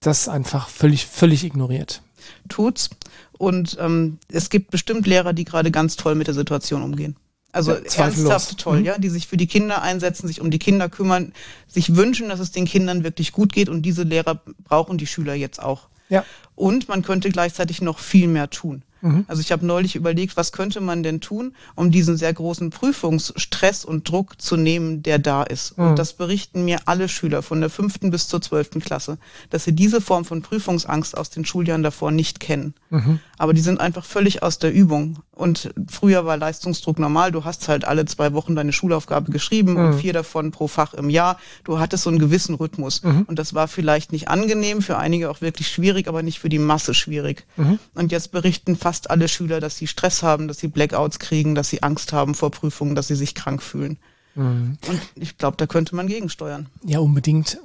das 0.01 0.29
einfach 0.29 0.69
völlig, 0.69 1.07
völlig 1.07 1.45
ignoriert. 1.45 2.03
Tut's. 2.49 2.91
Und 3.37 3.77
ähm, 3.81 4.19
es 4.29 4.51
gibt 4.51 4.71
bestimmt 4.71 5.07
Lehrer, 5.07 5.33
die 5.33 5.45
gerade 5.45 5.71
ganz 5.71 5.97
toll 5.97 6.15
mit 6.15 6.27
der 6.27 6.35
Situation 6.35 6.83
umgehen. 6.83 7.17
Also 7.51 7.73
ja, 7.73 7.79
ernsthaft 7.97 8.59
toll, 8.59 8.81
mhm. 8.81 8.85
ja, 8.85 8.99
die 8.99 9.09
sich 9.09 9.27
für 9.27 9.37
die 9.37 9.47
Kinder 9.47 9.81
einsetzen, 9.81 10.27
sich 10.27 10.41
um 10.41 10.51
die 10.51 10.59
Kinder 10.59 10.89
kümmern, 10.89 11.33
sich 11.67 11.97
wünschen, 11.97 12.29
dass 12.29 12.41
es 12.41 12.53
den 12.53 12.67
Kindern 12.67 13.05
wirklich 13.05 13.33
gut 13.33 13.53
geht 13.53 13.69
und 13.69 13.83
diese 13.83 14.03
Lehrer 14.03 14.43
brauchen 14.65 14.99
die 14.99 15.07
Schüler 15.07 15.35
jetzt 15.35 15.61
auch. 15.63 15.89
Ja. 16.09 16.25
Und 16.55 16.89
man 16.89 17.03
könnte 17.03 17.31
gleichzeitig 17.31 17.81
noch 17.81 17.99
viel 17.99 18.29
mehr 18.29 18.51
tun. 18.51 18.83
Mhm. 19.01 19.25
Also 19.29 19.41
ich 19.41 19.53
habe 19.53 19.65
neulich 19.67 19.97
überlegt, 19.97 20.37
was 20.37 20.53
könnte 20.53 20.81
man 20.81 21.03
denn 21.03 21.21
tun, 21.21 21.55
um 21.75 21.91
diesen 21.91 22.17
sehr 22.17 22.33
großen 22.33 22.71
Prüfungsstress 22.71 23.85
und 23.85 24.09
Druck 24.09 24.41
zu 24.41 24.57
nehmen, 24.57 25.03
der 25.03 25.19
da 25.19 25.43
ist. 25.43 25.79
Mhm. 25.79 25.89
Und 25.89 25.99
das 25.99 26.13
berichten 26.13 26.65
mir 26.65 26.81
alle 26.87 27.09
Schüler 27.09 27.43
von 27.43 27.61
der 27.61 27.71
fünften 27.71 28.11
bis 28.11 28.29
zur 28.29 28.41
zwölften 28.41 28.81
Klasse, 28.81 29.19
dass 29.51 29.65
sie 29.65 29.73
diese 29.73 30.01
Form 30.01 30.25
von 30.25 30.43
Prüfungsangst 30.43 31.17
aus 31.17 31.31
den 31.31 31.45
Schuljahren 31.45 31.83
davor 31.83 32.11
nicht 32.11 32.41
kennen. 32.41 32.75
Mhm. 32.91 33.21
Aber 33.39 33.55
die 33.55 33.61
sind 33.61 33.81
einfach 33.81 34.05
völlig 34.05 34.43
aus 34.43 34.59
der 34.59 34.73
Übung. 34.73 35.19
Und 35.39 35.71
früher 35.89 36.27
war 36.27 36.37
Leistungsdruck 36.37 36.99
normal. 36.99 37.31
Du 37.31 37.45
hast 37.45 37.69
halt 37.69 37.85
alle 37.85 38.05
zwei 38.07 38.33
Wochen 38.33 38.57
deine 38.57 38.73
Schulaufgabe 38.73 39.31
geschrieben 39.31 39.77
und 39.77 39.91
mhm. 39.91 39.99
vier 39.99 40.13
davon 40.13 40.51
pro 40.51 40.67
Fach 40.67 40.95
im 40.95 41.11
Jahr. 41.11 41.39
Du 41.63 41.79
hattest 41.79 42.03
so 42.03 42.11
einen 42.11 42.19
gewissen 42.19 42.57
Rhythmus. 42.57 43.05
Mhm. 43.05 43.23
Und 43.23 43.39
das 43.39 43.55
war 43.55 43.69
vielleicht 43.69 44.11
nicht 44.11 44.29
angenehm, 44.29 44.83
für 44.83 44.99
einige 44.99 45.31
auch 45.31 45.41
wirklich 45.41 45.69
schwierig, 45.69 46.09
aber 46.09 46.25
nicht 46.25 46.41
für 46.41 46.49
die 46.49 46.59
Masse 46.59 46.93
schwierig. 46.93 47.47
Mhm. 47.57 47.79
Und 47.95 48.11
jetzt 48.11 48.33
berichten 48.33 48.77
fast 48.77 49.11
alle 49.11 49.29
Schüler, 49.29 49.61
dass 49.61 49.77
sie 49.77 49.87
Stress 49.87 50.25
haben, 50.25 50.49
dass 50.49 50.59
sie 50.59 50.69
Blackouts 50.69 51.21
kriegen, 51.21 51.55
dass 51.55 51.69
sie 51.69 51.85
Angst 51.85 52.13
haben 52.13 52.35
vor 52.35 52.51
Prüfungen, 52.51 52.97
dass 52.97 53.07
sie 53.07 53.17
sich 53.17 53.37
krank 53.37 53.63
fühlen. 53.63 53.99
Mhm. 54.35 54.77
Und 54.89 55.01
ich 55.15 55.39
glaube, 55.39 55.57
da 55.57 55.69
könnte 55.69 55.95
man 55.95 56.09
gegensteuern. 56.09 56.67
Ja, 56.85 56.99
unbedingt. 56.99 57.59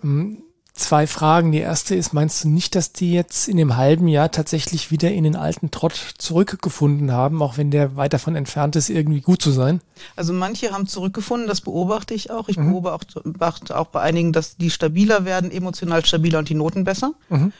Zwei 0.75 1.05
Fragen. 1.05 1.51
Die 1.51 1.59
erste 1.59 1.93
ist, 1.93 2.13
meinst 2.13 2.43
du 2.43 2.49
nicht, 2.49 2.73
dass 2.73 2.91
die 2.91 3.13
jetzt 3.13 3.47
in 3.47 3.57
dem 3.57 3.77
halben 3.77 4.07
Jahr 4.07 4.31
tatsächlich 4.31 4.89
wieder 4.89 5.11
in 5.11 5.23
den 5.23 5.35
alten 5.35 5.69
Trott 5.69 6.15
zurückgefunden 6.17 7.11
haben, 7.11 7.43
auch 7.43 7.57
wenn 7.57 7.69
der 7.69 7.95
weit 7.95 8.13
davon 8.13 8.35
entfernt 8.35 8.75
ist, 8.75 8.89
irgendwie 8.89 9.21
gut 9.21 9.39
zu 9.39 9.51
sein? 9.51 9.81
Also 10.15 10.33
manche 10.33 10.71
haben 10.71 10.87
zurückgefunden, 10.87 11.47
das 11.47 11.61
beobachte 11.61 12.15
ich 12.15 12.31
auch. 12.31 12.49
Ich 12.49 12.57
mhm. 12.57 12.71
beobachte 12.71 13.77
auch 13.77 13.87
bei 13.87 14.01
einigen, 14.01 14.33
dass 14.33 14.57
die 14.57 14.71
stabiler 14.71 15.25
werden, 15.25 15.51
emotional 15.51 16.03
stabiler 16.05 16.39
und 16.39 16.49
die 16.49 16.55
Noten 16.55 16.85
besser. 16.85 17.13
Mhm. 17.29 17.53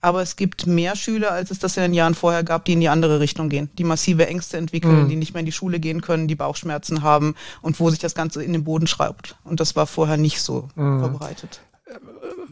Aber 0.00 0.22
es 0.22 0.36
gibt 0.36 0.68
mehr 0.68 0.94
Schüler, 0.94 1.32
als 1.32 1.50
es 1.50 1.58
das 1.58 1.76
in 1.76 1.82
den 1.82 1.92
Jahren 1.92 2.14
vorher 2.14 2.44
gab, 2.44 2.64
die 2.64 2.72
in 2.72 2.80
die 2.80 2.88
andere 2.88 3.18
Richtung 3.18 3.48
gehen, 3.48 3.68
die 3.78 3.84
massive 3.84 4.28
Ängste 4.28 4.58
entwickeln, 4.58 5.04
mhm. 5.04 5.08
die 5.08 5.16
nicht 5.16 5.34
mehr 5.34 5.40
in 5.40 5.46
die 5.46 5.52
Schule 5.52 5.80
gehen 5.80 6.02
können, 6.02 6.28
die 6.28 6.36
Bauchschmerzen 6.36 7.02
haben 7.02 7.34
und 7.62 7.80
wo 7.80 7.90
sich 7.90 7.98
das 7.98 8.14
Ganze 8.14 8.44
in 8.44 8.52
den 8.52 8.62
Boden 8.62 8.86
schreibt. 8.86 9.34
Und 9.42 9.58
das 9.58 9.74
war 9.74 9.88
vorher 9.88 10.16
nicht 10.16 10.40
so 10.40 10.68
mhm. 10.76 11.00
verbreitet. 11.00 11.60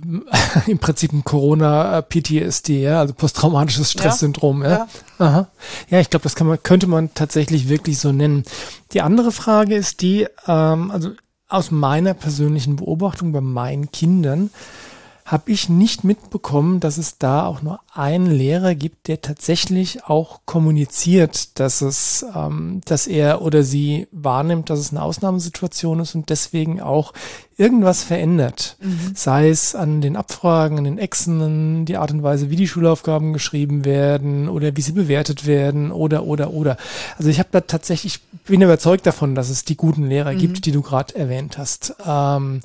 Im 0.67 0.79
Prinzip 0.79 1.13
ein 1.13 1.25
Corona-PTSD, 1.25 2.83
ja, 2.83 3.01
also 3.01 3.15
posttraumatisches 3.15 3.93
Stresssyndrom. 3.93 4.63
Ja, 4.63 4.71
ja. 4.71 4.89
Aha. 5.19 5.49
ja 5.89 6.01
ich 6.01 6.11
glaube, 6.11 6.23
das 6.23 6.35
kann 6.35 6.47
man, 6.47 6.63
könnte 6.63 6.87
man 6.87 7.15
tatsächlich 7.15 7.69
wirklich 7.69 7.99
so 7.99 8.13
nennen. 8.13 8.45
Die 8.93 9.01
andere 9.01 9.33
Frage 9.33 9.75
ist 9.75 10.03
die, 10.03 10.27
ähm, 10.47 10.91
also 10.91 11.11
aus 11.49 11.71
meiner 11.71 12.15
persönlichen 12.15 12.77
Beobachtung 12.77 13.33
bei 13.33 13.41
meinen 13.41 13.91
Kindern, 13.91 14.51
habe 15.29 15.53
ich 15.53 15.69
nicht 15.69 16.05
mitbekommen, 16.05 16.81
dass 16.81 16.97
es 16.97 17.19
da 17.19 17.45
auch 17.45 17.61
nur 17.61 17.81
einen 17.93 18.31
Lehrer 18.31 18.75
gibt, 18.75 19.09
der 19.09 19.21
tatsächlich 19.21 20.05
auch 20.05 20.41
kommuniziert, 20.47 21.61
dass 21.61 21.83
es, 21.83 22.25
ähm, 22.35 22.81
dass 22.87 23.07
er 23.07 23.43
oder 23.43 23.63
sie 23.63 24.09
wahrnimmt, 24.11 24.71
dass 24.71 24.79
es 24.79 24.91
eine 24.91 25.03
Ausnahmesituation 25.03 26.01
ist 26.01 26.15
und 26.15 26.31
deswegen 26.31 26.81
auch 26.81 27.13
irgendwas 27.59 28.05
verändert. 28.05 28.79
Mhm. 28.81 29.13
Sei 29.15 29.51
es 29.51 29.75
an 29.75 30.01
den 30.01 30.17
Abfragen, 30.17 30.79
an 30.79 30.85
den 30.85 30.99
Exen, 30.99 31.85
die 31.85 31.99
Art 31.99 32.11
und 32.11 32.23
Weise, 32.23 32.49
wie 32.49 32.57
die 32.57 32.69
Schulaufgaben 32.69 33.35
geschrieben 33.35 33.85
werden 33.85 34.49
oder 34.49 34.77
wie 34.77 34.81
sie 34.83 34.93
bewertet 34.93 35.47
werden 35.47 35.93
oder, 35.93 36.25
oder, 36.25 36.55
oder. 36.55 36.79
Also 37.19 37.29
ich 37.29 37.39
habe 37.39 37.51
da 37.53 37.61
tatsächlich, 37.61 38.21
bin 38.47 38.63
überzeugt 38.63 39.07
davon, 39.07 39.35
dass 39.35 39.51
es 39.51 39.67
die 39.67 39.77
guten 39.77 40.09
Lehrer 40.09 40.33
mhm. 40.33 40.39
gibt, 40.39 40.65
die 40.65 40.73
du 40.73 40.81
gerade 40.81 41.15
erwähnt 41.17 41.59
hast. 41.59 41.97
Ähm, 42.07 42.63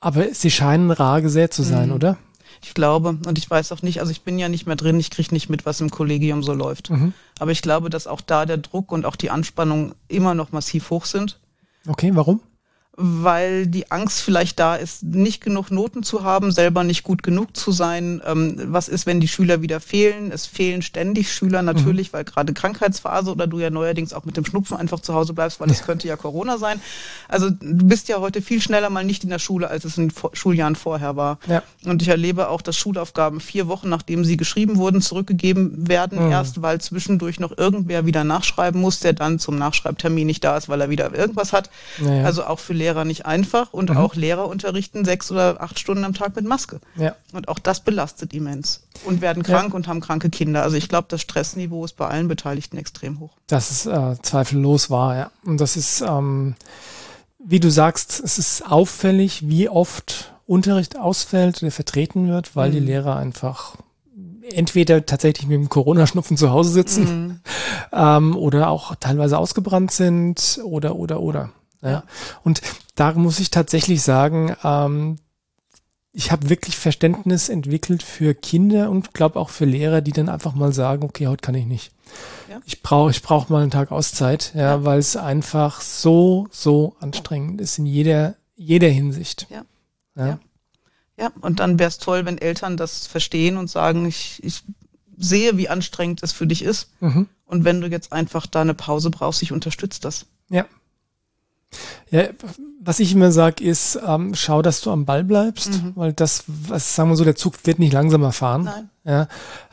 aber 0.00 0.32
sie 0.32 0.50
scheinen 0.50 0.90
rar 0.90 1.22
gesät 1.22 1.52
zu 1.52 1.62
sein, 1.62 1.88
mhm. 1.88 1.94
oder? 1.94 2.18
Ich 2.62 2.74
glaube, 2.74 3.18
und 3.26 3.38
ich 3.38 3.48
weiß 3.48 3.72
auch 3.72 3.82
nicht, 3.82 4.00
also 4.00 4.10
ich 4.10 4.22
bin 4.22 4.38
ja 4.38 4.48
nicht 4.48 4.66
mehr 4.66 4.76
drin, 4.76 4.98
ich 4.98 5.10
kriege 5.10 5.32
nicht 5.32 5.48
mit, 5.48 5.64
was 5.64 5.80
im 5.80 5.90
Kollegium 5.90 6.42
so 6.42 6.52
läuft. 6.52 6.90
Mhm. 6.90 7.12
Aber 7.38 7.52
ich 7.52 7.62
glaube, 7.62 7.88
dass 7.90 8.06
auch 8.06 8.20
da 8.20 8.46
der 8.46 8.58
Druck 8.58 8.90
und 8.90 9.06
auch 9.06 9.16
die 9.16 9.30
Anspannung 9.30 9.94
immer 10.08 10.34
noch 10.34 10.50
massiv 10.50 10.90
hoch 10.90 11.04
sind. 11.04 11.38
Okay, 11.86 12.10
warum? 12.14 12.40
Weil 13.00 13.68
die 13.68 13.92
Angst 13.92 14.20
vielleicht 14.20 14.58
da 14.58 14.74
ist, 14.74 15.04
nicht 15.04 15.40
genug 15.40 15.70
Noten 15.70 16.02
zu 16.02 16.24
haben, 16.24 16.50
selber 16.50 16.82
nicht 16.82 17.04
gut 17.04 17.22
genug 17.22 17.56
zu 17.56 17.70
sein. 17.70 18.20
Ähm, 18.26 18.60
was 18.66 18.88
ist, 18.88 19.06
wenn 19.06 19.20
die 19.20 19.28
Schüler 19.28 19.62
wieder 19.62 19.78
fehlen? 19.78 20.32
Es 20.32 20.46
fehlen 20.46 20.82
ständig 20.82 21.32
Schüler 21.32 21.62
natürlich, 21.62 22.08
mhm. 22.08 22.16
weil 22.16 22.24
gerade 22.24 22.52
Krankheitsphase 22.52 23.30
oder 23.30 23.46
du 23.46 23.60
ja 23.60 23.70
neuerdings 23.70 24.12
auch 24.12 24.24
mit 24.24 24.36
dem 24.36 24.44
Schnupfen 24.44 24.76
einfach 24.76 24.98
zu 24.98 25.14
Hause 25.14 25.32
bleibst, 25.32 25.60
weil 25.60 25.70
es 25.70 25.84
könnte 25.84 26.08
ja 26.08 26.16
Corona 26.16 26.58
sein. 26.58 26.80
Also 27.28 27.50
du 27.50 27.86
bist 27.86 28.08
ja 28.08 28.18
heute 28.18 28.42
viel 28.42 28.60
schneller 28.60 28.90
mal 28.90 29.04
nicht 29.04 29.22
in 29.22 29.30
der 29.30 29.38
Schule, 29.38 29.68
als 29.68 29.84
es 29.84 29.96
in 29.96 30.08
den 30.08 30.14
Schuljahren 30.32 30.74
vorher 30.74 31.14
war. 31.14 31.38
Ja. 31.46 31.62
Und 31.84 32.02
ich 32.02 32.08
erlebe 32.08 32.48
auch, 32.48 32.62
dass 32.62 32.76
Schulaufgaben 32.76 33.38
vier 33.38 33.68
Wochen, 33.68 33.88
nachdem 33.88 34.24
sie 34.24 34.36
geschrieben 34.36 34.76
wurden, 34.76 35.02
zurückgegeben 35.02 35.86
werden, 35.86 36.26
mhm. 36.26 36.32
erst 36.32 36.62
weil 36.62 36.80
zwischendurch 36.80 37.38
noch 37.38 37.56
irgendwer 37.56 38.06
wieder 38.06 38.24
nachschreiben 38.24 38.80
muss, 38.80 38.98
der 38.98 39.12
dann 39.12 39.38
zum 39.38 39.56
Nachschreibtermin 39.56 40.26
nicht 40.26 40.42
da 40.42 40.56
ist, 40.56 40.68
weil 40.68 40.80
er 40.80 40.90
wieder 40.90 41.14
irgendwas 41.14 41.52
hat. 41.52 41.70
Ja. 42.04 42.24
Also 42.24 42.42
auch 42.42 42.58
für 42.58 42.72
Lehrer 42.72 42.87
Lehrer 42.88 43.04
nicht 43.04 43.26
einfach 43.26 43.74
und 43.74 43.90
mhm. 43.90 43.98
auch 43.98 44.14
Lehrer 44.14 44.48
unterrichten 44.48 45.04
sechs 45.04 45.30
oder 45.30 45.60
acht 45.60 45.78
Stunden 45.78 46.04
am 46.04 46.14
Tag 46.14 46.34
mit 46.34 46.46
Maske. 46.46 46.80
Ja. 46.96 47.14
Und 47.32 47.48
auch 47.48 47.58
das 47.58 47.80
belastet 47.80 48.32
immens. 48.32 48.82
Und 49.04 49.20
werden 49.20 49.42
krank 49.42 49.70
ja. 49.70 49.74
und 49.74 49.86
haben 49.86 50.00
kranke 50.00 50.30
Kinder. 50.30 50.62
Also 50.62 50.76
ich 50.76 50.88
glaube, 50.88 51.06
das 51.10 51.20
Stressniveau 51.20 51.84
ist 51.84 51.96
bei 51.96 52.08
allen 52.08 52.28
Beteiligten 52.28 52.78
extrem 52.78 53.20
hoch. 53.20 53.32
Das 53.46 53.70
ist 53.70 53.86
äh, 53.86 54.16
zweifellos 54.22 54.88
wahr, 54.88 55.16
ja. 55.16 55.30
Und 55.44 55.60
das 55.60 55.76
ist, 55.76 56.00
ähm, 56.00 56.54
wie 57.38 57.60
du 57.60 57.70
sagst, 57.70 58.20
es 58.24 58.38
ist 58.38 58.62
auffällig, 58.62 59.46
wie 59.48 59.68
oft 59.68 60.32
Unterricht 60.46 60.98
ausfällt 60.98 61.62
oder 61.62 61.70
vertreten 61.70 62.28
wird, 62.28 62.56
weil 62.56 62.70
mhm. 62.70 62.72
die 62.72 62.80
Lehrer 62.80 63.16
einfach 63.16 63.76
entweder 64.50 65.04
tatsächlich 65.04 65.46
mit 65.46 65.56
dem 65.56 65.68
Corona-Schnupfen 65.68 66.38
zu 66.38 66.50
Hause 66.50 66.70
sitzen 66.70 67.04
mhm. 67.04 67.40
ähm, 67.92 68.36
oder 68.36 68.70
auch 68.70 68.94
teilweise 68.96 69.36
ausgebrannt 69.36 69.90
sind 69.90 70.58
oder 70.64 70.96
oder 70.96 71.20
oder. 71.20 71.50
Ja. 71.82 72.04
Und 72.42 72.60
da 72.94 73.12
muss 73.12 73.38
ich 73.38 73.50
tatsächlich 73.50 74.02
sagen, 74.02 74.56
ähm, 74.64 75.18
ich 76.12 76.32
habe 76.32 76.48
wirklich 76.48 76.76
Verständnis 76.76 77.48
entwickelt 77.48 78.02
für 78.02 78.34
Kinder 78.34 78.90
und 78.90 79.14
glaube 79.14 79.38
auch 79.38 79.50
für 79.50 79.64
Lehrer, 79.64 80.00
die 80.00 80.12
dann 80.12 80.28
einfach 80.28 80.54
mal 80.54 80.72
sagen, 80.72 81.04
okay, 81.04 81.28
heute 81.28 81.42
kann 81.42 81.54
ich 81.54 81.66
nicht. 81.66 81.92
Ja. 82.50 82.60
Ich 82.64 82.82
brauche 82.82 83.10
ich 83.10 83.22
brauch 83.22 83.48
mal 83.48 83.62
einen 83.62 83.70
Tag 83.70 83.92
Auszeit, 83.92 84.52
ja, 84.54 84.62
ja. 84.62 84.84
weil 84.84 84.98
es 84.98 85.16
einfach 85.16 85.80
so, 85.80 86.48
so 86.50 86.96
anstrengend 86.98 87.60
ist 87.60 87.78
in 87.78 87.86
jeder, 87.86 88.34
jeder 88.56 88.88
Hinsicht. 88.88 89.46
Ja. 89.50 89.64
Ja. 90.16 90.38
ja. 91.16 91.30
und 91.40 91.60
dann 91.60 91.78
wäre 91.78 91.88
es 91.88 91.98
toll, 91.98 92.24
wenn 92.24 92.38
Eltern 92.38 92.76
das 92.76 93.06
verstehen 93.06 93.56
und 93.56 93.70
sagen, 93.70 94.06
ich, 94.06 94.42
ich 94.42 94.64
sehe, 95.16 95.56
wie 95.56 95.68
anstrengend 95.68 96.22
es 96.22 96.32
für 96.32 96.46
dich 96.46 96.62
ist. 96.62 96.90
Mhm. 97.00 97.28
Und 97.44 97.64
wenn 97.64 97.80
du 97.80 97.88
jetzt 97.88 98.12
einfach 98.12 98.46
da 98.46 98.62
eine 98.62 98.74
Pause 98.74 99.10
brauchst, 99.10 99.42
ich 99.42 99.52
unterstütze 99.52 100.00
das. 100.00 100.26
Ja. 100.48 100.66
Ja, 102.10 102.28
was 102.80 103.00
ich 103.00 103.12
immer 103.12 103.30
sage, 103.32 103.62
ist, 103.62 103.98
ähm, 104.06 104.34
schau, 104.34 104.62
dass 104.62 104.80
du 104.80 104.90
am 104.90 105.04
Ball 105.04 105.24
bleibst, 105.24 105.82
mhm. 105.82 105.92
weil 105.94 106.12
das, 106.14 106.44
was 106.46 106.94
sagen 106.94 107.10
wir 107.10 107.16
so, 107.16 107.24
der 107.24 107.36
Zug 107.36 107.54
wird 107.64 107.78
nicht 107.78 107.92
langsamer 107.92 108.32
fahren. 108.32 108.64
Nein. 108.64 108.90
Ja, 109.04 109.28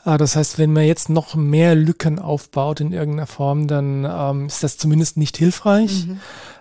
äh, 0.05 0.17
das 0.17 0.35
heißt, 0.35 0.57
wenn 0.57 0.73
man 0.73 0.83
jetzt 0.83 1.09
noch 1.09 1.35
mehr 1.35 1.75
Lücken 1.75 2.19
aufbaut 2.19 2.81
in 2.81 2.91
irgendeiner 2.91 3.27
Form, 3.27 3.67
dann 3.67 4.05
ähm, 4.09 4.47
ist 4.47 4.63
das 4.63 4.77
zumindest 4.77 5.15
nicht 5.15 5.37
hilfreich. 5.37 6.07
Mhm. 6.07 6.19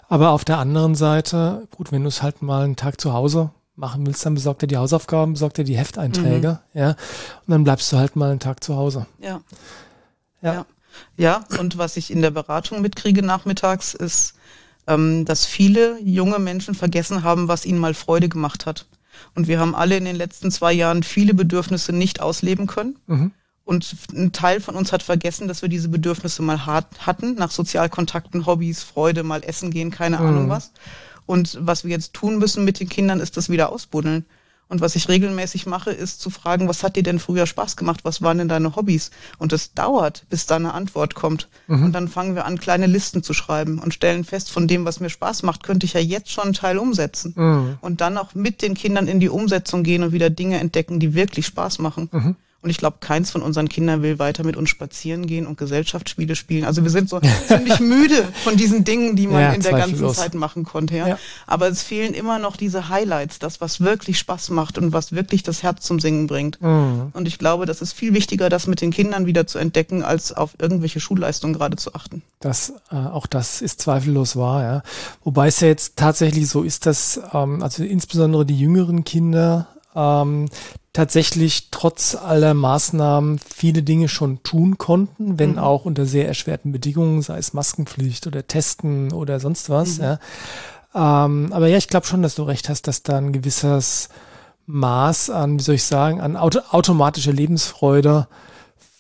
Aber 0.09 0.31
auf 0.31 0.45
der 0.45 0.59
anderen 0.59 0.95
Seite, 0.95 1.67
gut, 1.77 1.91
wenn 1.91 2.03
du 2.03 2.09
es 2.09 2.23
halt 2.23 2.43
mal 2.43 2.65
einen 2.65 2.77
Tag 2.77 3.01
zu 3.01 3.13
Hause 3.13 3.51
machen 3.75 4.07
willst, 4.07 4.25
dann 4.25 4.35
besorgt 4.35 4.63
er 4.63 4.69
die 4.69 4.77
Hausaufgaben, 4.77 5.33
besorgt 5.33 5.59
er 5.59 5.65
die 5.65 5.77
Hefteinträge, 5.77 6.61
mhm. 6.73 6.81
ja, 6.81 6.91
und 6.91 7.49
dann 7.49 7.65
bleibst 7.65 7.93
du 7.93 7.97
halt 7.97 8.15
mal 8.15 8.31
einen 8.31 8.39
Tag 8.39 8.63
zu 8.63 8.77
Hause. 8.77 9.07
Ja. 9.19 9.41
Ja. 10.41 10.53
Ja, 10.53 10.67
ja 11.17 11.45
und 11.59 11.79
was 11.79 11.97
ich 11.97 12.13
in 12.13 12.23
der 12.23 12.31
Beratung 12.31 12.81
mitkriege 12.83 13.23
nachmittags 13.23 13.95
ist, 13.95 14.35
ähm, 14.87 15.25
dass 15.25 15.47
viele 15.47 15.99
junge 16.03 16.39
Menschen 16.39 16.75
vergessen 16.75 17.23
haben, 17.23 17.49
was 17.49 17.67
ihnen 17.67 17.79
mal 17.79 17.95
Freude 17.95 18.29
gemacht 18.29 18.67
hat. 18.67 18.87
Und 19.35 19.49
wir 19.49 19.61
haben 19.61 19.75
alle 19.75 19.97
in 19.97 20.05
den 20.05 20.17
letzten 20.17 20.51
zwei 20.51 20.73
Jahren 20.73 21.03
viele 21.03 21.35
Bedürfnisse 21.35 21.93
nicht 21.93 22.21
ausleben 22.21 22.67
können. 22.67 22.99
Mhm. 23.07 23.33
Und 23.65 23.97
ein 24.13 24.33
Teil 24.33 24.61
von 24.61 24.75
uns 24.75 24.93
hat 24.93 25.03
vergessen, 25.03 25.49
dass 25.49 25.63
wir 25.63 25.71
diese 25.71 25.89
Bedürfnisse 25.89 26.43
mal 26.43 26.67
hart 26.67 27.07
hatten, 27.07 27.35
nach 27.35 27.51
Sozialkontakten, 27.51 28.45
Hobbys, 28.45 28.83
Freude, 28.83 29.23
mal 29.23 29.43
essen 29.43 29.71
gehen, 29.71 29.91
keine 29.91 30.19
mhm. 30.19 30.27
Ahnung 30.27 30.49
was. 30.51 30.73
Und 31.27 31.59
was 31.61 31.85
wir 31.85 31.91
jetzt 31.91 32.13
tun 32.13 32.39
müssen 32.39 32.65
mit 32.65 32.81
den 32.81 32.89
Kindern, 32.91 33.21
ist 33.21 33.39
das 33.39 33.49
wieder 33.49 33.73
ausbuddeln. 33.73 34.27
Und 34.69 34.81
was 34.81 34.97
ich 34.97 35.09
regelmäßig 35.09 35.67
mache, 35.67 35.91
ist 35.91 36.21
zu 36.21 36.31
fragen, 36.31 36.69
was 36.69 36.83
hat 36.83 36.97
dir 36.97 37.03
denn 37.03 37.19
früher 37.19 37.47
Spaß 37.47 37.77
gemacht? 37.77 38.01
Was 38.03 38.23
waren 38.23 38.39
denn 38.39 38.49
deine 38.49 38.77
Hobbys? 38.77 39.11
Und 39.39 39.53
es 39.53 39.75
dauert, 39.75 40.25
bis 40.31 40.47
da 40.47 40.57
eine 40.57 40.73
Antwort 40.73 41.15
kommt. 41.15 41.49
Mhm. 41.67 41.85
Und 41.85 41.93
dann 41.93 42.09
fangen 42.09 42.35
wir 42.35 42.45
an, 42.45 42.59
kleine 42.59 42.87
Listen 42.87 43.23
zu 43.23 43.35
schreiben 43.35 43.79
und 43.79 43.95
stellen 43.95 44.25
fest, 44.25 44.51
von 44.51 44.67
dem, 44.67 44.85
was 44.85 45.01
mir 45.01 45.11
Spaß 45.11 45.43
macht, 45.43 45.63
könnte 45.63 45.87
ich 45.87 45.93
ja 45.93 46.01
jetzt 46.01 46.31
schon 46.31 46.45
einen 46.45 46.55
Teil 46.55 46.79
umsetzen. 46.79 47.35
Mhm. 47.37 47.79
Und 47.81 48.01
dann 48.01 48.17
auch 48.17 48.35
mit 48.35 48.63
den 48.63 48.75
Kindern 48.75 49.07
in 49.07 49.21
die 49.21 49.29
Umsetzung 49.29 49.83
gehen 49.83 50.03
und 50.03 50.13
wieder 50.13 50.31
Dinge 50.31 50.59
entdecken, 50.59 50.99
die 50.99 51.15
wirklich 51.15 51.47
Spaß 51.47 51.79
machen. 51.79 52.09
Mhm. 52.11 52.37
Und 52.65 52.71
ich 52.71 52.79
glaube, 52.79 52.97
keins 53.01 53.31
von 53.31 53.43
unseren 53.43 53.69
Kindern 53.69 54.01
will 54.01 54.19
weiter 54.19 54.43
mit 54.43 54.57
uns 54.57 54.71
spazieren 54.71 55.27
gehen 55.27 55.47
und 55.47 55.59
Gesellschaftsspiele 55.59 56.35
spielen. 56.35 56.65
Also 56.65 56.83
wir 56.83 56.89
sind 56.89 57.11
so 57.11 57.21
ziemlich 57.47 57.79
müde 57.79 58.27
von 58.43 58.57
diesen 58.57 58.85
Dingen, 58.85 59.17
die 59.17 59.27
man 59.27 59.43
ja, 59.43 59.53
in 59.53 59.61
der 59.61 59.73
ganzen 59.73 60.15
Zeit 60.15 60.33
machen 60.33 60.65
konnte. 60.65 60.97
Ja? 60.97 61.09
ja? 61.09 61.19
Aber 61.47 61.69
es 61.69 61.83
fehlen 61.83 62.15
immer 62.15 62.39
noch 62.39 62.57
diese 62.57 62.89
Highlights, 62.89 63.39
das, 63.39 63.61
was 63.61 63.83
wirklich 63.83 64.19
Spaß 64.19 64.49
macht 64.49 64.79
und 64.79 64.95
was 64.95 65.13
wirklich 65.13 65.43
das 65.43 65.63
Herz 65.63 65.85
zum 65.85 66.01
Singen 66.01 66.27
bringt. 66.27 66.59
Mhm. 66.63 67.11
Und 67.13 67.29
ich 67.29 67.39
glaube, 67.39 67.67
das 67.67 67.83
ist 67.83 67.93
viel 67.93 68.15
wichtiger, 68.15 68.49
das 68.49 68.67
mit 68.67 68.81
den 68.81 68.93
Kindern 68.93 69.27
wieder 69.27 69.47
zu 69.47 69.59
entdecken, 69.59 70.03
als 70.03 70.33
auf 70.33 70.55
irgendwelche 70.59 71.01
Schulleistungen 71.01 71.53
gerade 71.53 71.77
zu 71.77 71.95
achten. 71.95 72.23
Das, 72.41 72.73
äh, 72.91 72.97
auch 72.97 73.27
das 73.27 73.61
ist 73.61 73.83
zweifellos 73.83 74.37
wahr, 74.37 74.63
ja. 74.63 74.83
Wobei 75.23 75.49
es 75.49 75.61
ja 75.61 75.69
jetzt 75.69 75.97
tatsächlich 75.97 76.49
so 76.49 76.63
ist, 76.63 76.87
dass 76.87 77.21
ähm, 77.35 77.63
also 77.63 77.85
insbesondere 77.85 78.47
die 78.47 78.59
jüngeren 78.59 79.05
Kinder 79.05 79.69
ähm, 79.95 80.49
tatsächlich 80.95 81.69
trotz 81.71 82.15
aller 82.15 82.55
Maßnahmen 82.55 83.39
viele 83.39 83.83
Dinge 83.83 84.09
schon 84.09 84.43
tun 84.45 84.79
konnten, 84.79 85.39
wenn 85.39 85.53
mhm. 85.53 85.59
auch 85.59 85.85
unter 85.85 86.07
sehr 86.07 86.27
erschwerten 86.27 86.73
Bedingungen, 86.73 87.21
sei 87.21 87.37
es 87.37 87.53
Maskenpflicht 87.53 88.27
oder 88.27 88.47
Testen 88.47 89.13
oder 89.13 89.41
sonst 89.41 89.69
was. 89.69 89.99
Mhm. 89.99 90.05
Ja. 90.05 90.19
Ähm, 90.95 91.53
aber 91.53 91.67
ja, 91.67 91.77
ich 91.77 91.89
glaube 91.89 92.07
schon, 92.07 92.23
dass 92.23 92.37
du 92.37 92.45
recht 92.45 92.69
hast, 92.69 92.87
dass 92.87 93.03
da 93.03 93.19
ein 93.19 93.33
gewisses 93.33 94.09
Maß 94.67 95.31
an, 95.31 95.59
wie 95.59 95.63
soll 95.63 95.75
ich 95.75 95.85
sagen, 95.85 96.21
an 96.21 96.37
auto 96.37 96.61
automatischer 96.71 97.33
Lebensfreude 97.33 98.29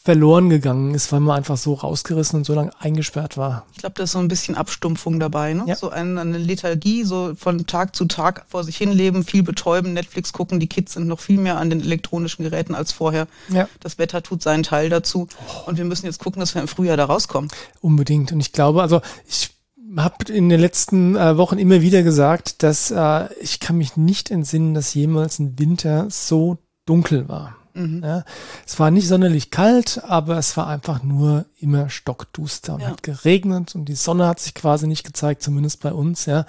verloren 0.04 0.50
gegangen 0.50 0.94
ist, 0.94 1.10
weil 1.12 1.20
man 1.20 1.38
einfach 1.38 1.56
so 1.56 1.72
rausgerissen 1.72 2.38
und 2.38 2.44
so 2.44 2.52
lange 2.52 2.70
eingesperrt 2.78 3.38
war. 3.38 3.64
Ich 3.72 3.78
glaube, 3.78 3.94
da 3.96 4.02
ist 4.02 4.12
so 4.12 4.18
ein 4.18 4.28
bisschen 4.28 4.54
Abstumpfung 4.54 5.18
dabei, 5.18 5.54
ne? 5.54 5.64
Ja. 5.66 5.76
So 5.76 5.88
eine, 5.88 6.20
eine 6.20 6.36
Lethargie, 6.36 7.04
so 7.04 7.32
von 7.34 7.66
Tag 7.66 7.96
zu 7.96 8.04
Tag 8.04 8.44
vor 8.48 8.64
sich 8.64 8.76
hinleben, 8.76 9.24
viel 9.24 9.42
betäuben, 9.42 9.94
Netflix 9.94 10.34
gucken, 10.34 10.60
die 10.60 10.66
Kids 10.66 10.92
sind 10.92 11.06
noch 11.06 11.20
viel 11.20 11.38
mehr 11.38 11.56
an 11.56 11.70
den 11.70 11.80
elektronischen 11.80 12.44
Geräten 12.44 12.74
als 12.74 12.92
vorher. 12.92 13.26
Ja. 13.48 13.66
Das 13.80 13.96
Wetter 13.96 14.22
tut 14.22 14.42
seinen 14.42 14.62
Teil 14.62 14.90
dazu 14.90 15.26
und 15.64 15.78
wir 15.78 15.86
müssen 15.86 16.04
jetzt 16.04 16.18
gucken, 16.18 16.40
dass 16.40 16.54
wir 16.54 16.60
im 16.60 16.68
Frühjahr 16.68 16.98
da 16.98 17.06
rauskommen. 17.06 17.50
Unbedingt 17.80 18.30
und 18.30 18.40
ich 18.40 18.52
glaube, 18.52 18.82
also 18.82 19.00
ich 19.26 19.54
habe 19.96 20.30
in 20.30 20.50
den 20.50 20.60
letzten 20.60 21.16
äh, 21.16 21.38
Wochen 21.38 21.58
immer 21.58 21.80
wieder 21.80 22.02
gesagt, 22.02 22.62
dass 22.62 22.90
äh, 22.90 23.28
ich 23.40 23.58
kann 23.58 23.78
mich 23.78 23.96
nicht 23.96 24.30
entsinnen, 24.30 24.74
dass 24.74 24.92
jemals 24.92 25.38
ein 25.38 25.58
Winter 25.58 26.08
so 26.10 26.58
dunkel 26.84 27.26
war. 27.26 27.56
Mhm. 27.74 28.02
Ja, 28.04 28.24
es 28.66 28.78
war 28.78 28.90
nicht 28.90 29.08
sonderlich 29.08 29.50
kalt, 29.50 30.02
aber 30.06 30.38
es 30.38 30.56
war 30.56 30.68
einfach 30.68 31.02
nur 31.02 31.44
immer 31.58 31.90
stockduster 31.90 32.74
und 32.74 32.80
ja. 32.80 32.88
hat 32.88 33.02
geregnet 33.02 33.74
und 33.74 33.86
die 33.86 33.96
Sonne 33.96 34.28
hat 34.28 34.38
sich 34.38 34.54
quasi 34.54 34.86
nicht 34.86 35.04
gezeigt, 35.04 35.42
zumindest 35.42 35.80
bei 35.80 35.92
uns, 35.92 36.26
ja. 36.26 36.46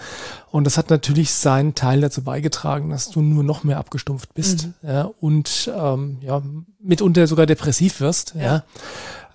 Und 0.51 0.65
das 0.65 0.77
hat 0.77 0.91
natürlich 0.91 1.33
seinen 1.33 1.73
Teil 1.73 2.01
dazu 2.01 2.23
beigetragen, 2.23 2.91
dass 2.91 3.09
du 3.09 3.21
nur 3.21 3.43
noch 3.43 3.63
mehr 3.63 3.79
abgestumpft 3.79 4.33
bist, 4.35 4.67
mhm. 4.67 4.73
ja, 4.83 5.11
und 5.19 5.71
ähm, 5.75 6.19
ja, 6.21 6.43
mitunter 6.79 7.25
sogar 7.25 7.47
depressiv 7.47 7.99
wirst, 8.01 8.35
ja. 8.35 8.63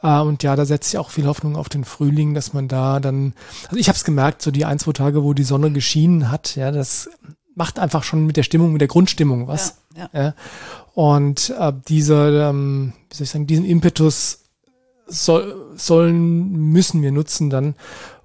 ja. 0.02 0.20
Äh, 0.20 0.22
und 0.22 0.42
ja, 0.42 0.54
da 0.56 0.64
setze 0.64 0.90
ich 0.90 0.98
auch 0.98 1.10
viel 1.10 1.26
Hoffnung 1.26 1.56
auf 1.56 1.68
den 1.68 1.84
Frühling, 1.84 2.34
dass 2.34 2.52
man 2.52 2.68
da 2.68 3.00
dann, 3.00 3.34
also 3.64 3.76
ich 3.76 3.88
habe 3.88 3.96
es 3.96 4.04
gemerkt, 4.04 4.42
so 4.42 4.50
die 4.50 4.64
ein, 4.64 4.78
zwei 4.78 4.92
Tage, 4.92 5.24
wo 5.24 5.34
die 5.34 5.44
Sonne 5.44 5.72
geschienen 5.72 6.30
hat, 6.30 6.56
ja, 6.56 6.70
das 6.70 7.10
macht 7.54 7.78
einfach 7.78 8.04
schon 8.04 8.24
mit 8.26 8.36
der 8.36 8.42
Stimmung, 8.42 8.72
mit 8.72 8.80
der 8.80 8.88
Grundstimmung 8.88 9.46
was. 9.46 9.80
Ja, 9.94 10.08
Ja. 10.12 10.22
ja. 10.22 10.34
Und 10.94 11.50
äh, 11.58 11.72
dieser, 11.88 12.50
ähm, 12.50 12.92
wie 13.08 13.16
soll 13.16 13.24
ich 13.24 13.30
sagen, 13.30 13.46
diesen 13.46 13.64
Impetus 13.64 14.40
soll, 15.06 15.54
sollen, 15.76 16.52
müssen 16.52 17.02
wir 17.02 17.12
nutzen 17.12 17.50
dann, 17.50 17.74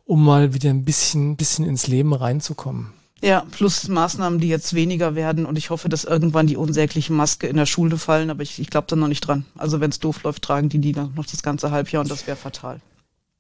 um 0.06 0.24
mal 0.24 0.54
wieder 0.54 0.70
ein 0.70 0.86
bisschen, 0.86 1.36
bisschen 1.36 1.66
ins 1.66 1.88
Leben 1.88 2.14
reinzukommen. 2.14 2.94
Ja, 3.22 3.44
plus 3.50 3.88
Maßnahmen, 3.88 4.40
die 4.40 4.50
jetzt 4.50 4.74
weniger 4.76 5.16
werden 5.16 5.46
und 5.46 5.58
ich 5.58 5.70
hoffe, 5.70 5.90
dass 5.90 6.04
irgendwann 6.04 6.48
die 6.48 6.58
unsägliche 6.58 7.14
Maske 7.14 7.48
in 7.48 7.56
der 7.56 7.66
Schule 7.66 7.98
fallen, 7.98 8.30
aber 8.30 8.44
ich, 8.44 8.60
ich 8.60 8.70
glaube 8.70 8.88
da 8.88 8.96
noch 8.96 9.08
nicht 9.08 9.22
dran. 9.22 9.46
Also 9.58 9.80
wenn 9.80 9.90
es 9.90 10.00
doof 10.00 10.22
läuft, 10.24 10.44
tragen 10.44 10.70
die 10.70 10.80
die 10.80 10.94
noch 10.94 11.26
das 11.26 11.42
ganze 11.42 11.72
Halbjahr 11.72 12.04
und 12.04 12.12
das 12.12 12.28
wäre 12.28 12.38
fatal. 12.38 12.82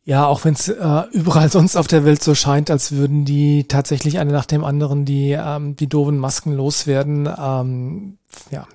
Ja, 0.03 0.27
auch 0.27 0.45
wenn 0.45 0.53
es 0.53 0.69
äh, 0.69 1.03
überall 1.11 1.51
sonst 1.51 1.75
auf 1.75 1.87
der 1.87 2.05
Welt 2.05 2.23
so 2.23 2.35
scheint, 2.35 2.69
als 2.69 2.91
würden 2.91 3.25
die 3.25 3.67
tatsächlich 3.67 4.19
eine 4.19 4.31
nach 4.31 4.45
dem 4.45 4.63
anderen 4.63 5.03
die, 5.03 5.31
ähm, 5.31 5.75
die 5.75 5.87
doofen 5.87 6.19
Masken 6.19 6.53
loswerden. 6.53 7.27
Ähm, 7.37 8.17
ja, 8.51 8.67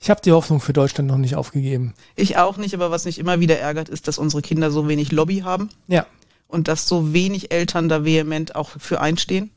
ich 0.00 0.10
habe 0.10 0.20
die 0.20 0.32
Hoffnung 0.32 0.60
für 0.60 0.72
Deutschland 0.72 1.08
noch 1.08 1.16
nicht 1.16 1.36
aufgegeben. 1.36 1.94
Ich 2.16 2.36
auch 2.36 2.56
nicht, 2.56 2.74
aber 2.74 2.90
was 2.90 3.04
mich 3.04 3.18
immer 3.18 3.40
wieder 3.40 3.58
ärgert, 3.58 3.88
ist, 3.88 4.08
dass 4.08 4.18
unsere 4.18 4.42
Kinder 4.42 4.70
so 4.70 4.88
wenig 4.88 5.12
Lobby 5.12 5.38
haben. 5.38 5.70
Ja. 5.88 6.06
Und 6.48 6.68
dass 6.68 6.86
so 6.86 7.12
wenig 7.12 7.52
Eltern 7.52 7.88
da 7.88 8.04
vehement 8.04 8.54
auch 8.54 8.70
für 8.78 9.00
einstehen. 9.00 9.50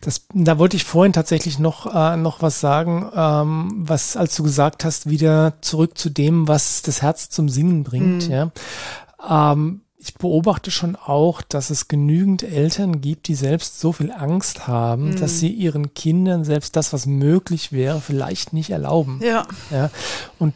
Das, 0.00 0.26
da 0.32 0.58
wollte 0.58 0.76
ich 0.76 0.84
vorhin 0.84 1.12
tatsächlich 1.12 1.58
noch, 1.58 1.94
äh, 1.94 2.16
noch 2.16 2.42
was 2.42 2.60
sagen, 2.60 3.10
ähm, 3.14 3.70
was, 3.76 4.16
als 4.16 4.34
du 4.36 4.42
gesagt 4.42 4.84
hast, 4.84 5.08
wieder 5.08 5.54
zurück 5.60 5.96
zu 5.96 6.10
dem, 6.10 6.48
was 6.48 6.82
das 6.82 7.02
Herz 7.02 7.30
zum 7.30 7.48
Singen 7.48 7.84
bringt. 7.84 8.28
Mhm. 8.28 8.32
Ja. 8.32 9.52
Ähm, 9.52 9.82
ich 10.02 10.14
beobachte 10.14 10.70
schon 10.70 10.96
auch, 10.96 11.42
dass 11.42 11.68
es 11.68 11.86
genügend 11.86 12.42
Eltern 12.42 13.02
gibt, 13.02 13.28
die 13.28 13.34
selbst 13.34 13.80
so 13.80 13.92
viel 13.92 14.10
Angst 14.10 14.66
haben, 14.66 15.10
mhm. 15.10 15.20
dass 15.20 15.40
sie 15.40 15.48
ihren 15.48 15.92
Kindern 15.92 16.42
selbst 16.42 16.74
das, 16.74 16.94
was 16.94 17.04
möglich 17.04 17.70
wäre, 17.70 18.00
vielleicht 18.00 18.54
nicht 18.54 18.70
erlauben. 18.70 19.20
Ja. 19.22 19.46
ja. 19.70 19.90
Und 20.38 20.54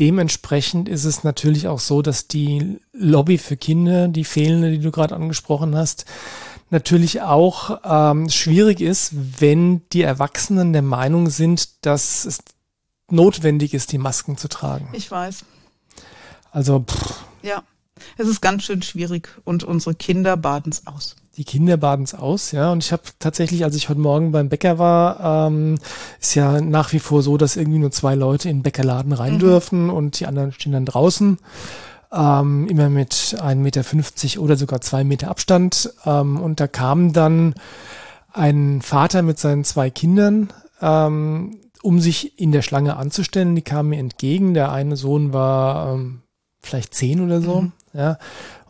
dementsprechend 0.00 0.88
ist 0.88 1.04
es 1.04 1.22
natürlich 1.22 1.68
auch 1.68 1.78
so, 1.78 2.02
dass 2.02 2.26
die 2.26 2.80
Lobby 2.92 3.38
für 3.38 3.56
Kinder, 3.56 4.08
die 4.08 4.24
fehlende, 4.24 4.72
die 4.72 4.80
du 4.80 4.90
gerade 4.90 5.14
angesprochen 5.14 5.76
hast, 5.76 6.04
natürlich 6.70 7.22
auch 7.22 7.78
ähm, 7.84 8.30
schwierig 8.30 8.80
ist, 8.80 9.12
wenn 9.40 9.82
die 9.92 10.02
Erwachsenen 10.02 10.72
der 10.72 10.82
Meinung 10.82 11.30
sind, 11.30 11.86
dass 11.86 12.24
es 12.24 12.40
notwendig 13.08 13.74
ist, 13.74 13.92
die 13.92 13.98
Masken 13.98 14.36
zu 14.36 14.48
tragen. 14.48 14.88
Ich 14.92 15.08
weiß. 15.08 15.44
Also, 16.50 16.80
pff. 16.80 17.20
ja, 17.42 17.62
es 18.18 18.28
ist 18.28 18.40
ganz 18.40 18.62
schön 18.64 18.82
schwierig 18.82 19.28
und 19.44 19.64
unsere 19.64 19.94
Kinder 19.94 20.36
baden 20.36 20.72
es 20.72 20.86
aus. 20.86 21.16
Die 21.36 21.44
Kinder 21.44 21.78
baden 21.78 22.04
es 22.04 22.14
aus, 22.14 22.52
ja. 22.52 22.70
Und 22.72 22.84
ich 22.84 22.92
habe 22.92 23.02
tatsächlich, 23.18 23.64
als 23.64 23.74
ich 23.74 23.88
heute 23.88 24.00
Morgen 24.00 24.32
beim 24.32 24.50
Bäcker 24.50 24.78
war, 24.78 25.46
ähm, 25.48 25.78
ist 26.20 26.34
ja 26.34 26.60
nach 26.60 26.92
wie 26.92 26.98
vor 26.98 27.22
so, 27.22 27.38
dass 27.38 27.56
irgendwie 27.56 27.78
nur 27.78 27.90
zwei 27.90 28.14
Leute 28.14 28.50
in 28.50 28.58
den 28.58 28.62
Bäckerladen 28.62 29.12
rein 29.12 29.34
mhm. 29.34 29.38
dürfen 29.38 29.90
und 29.90 30.20
die 30.20 30.26
anderen 30.26 30.52
stehen 30.52 30.72
dann 30.72 30.84
draußen 30.84 31.38
ähm, 32.12 32.68
immer 32.68 32.90
mit 32.90 33.12
1,50 33.12 33.56
Meter 33.56 34.42
oder 34.42 34.56
sogar 34.56 34.80
zwei 34.80 35.04
Meter 35.04 35.28
Abstand. 35.28 35.92
Ähm, 36.04 36.40
und 36.40 36.60
da 36.60 36.66
kam 36.68 37.12
dann 37.12 37.54
ein 38.32 38.82
Vater 38.82 39.22
mit 39.22 39.38
seinen 39.38 39.64
zwei 39.64 39.90
Kindern, 39.90 40.52
ähm, 40.80 41.58
um 41.82 42.00
sich 42.00 42.38
in 42.38 42.52
der 42.52 42.62
Schlange 42.62 42.96
anzustellen. 42.96 43.56
Die 43.56 43.62
kamen 43.62 43.90
mir 43.90 43.98
entgegen. 43.98 44.54
Der 44.54 44.70
eine 44.72 44.96
Sohn 44.96 45.32
war 45.32 45.94
ähm, 45.94 46.22
vielleicht 46.62 46.94
zehn 46.94 47.20
oder 47.20 47.40
so, 47.40 47.62
mhm. 47.62 47.72
ja, 47.92 48.18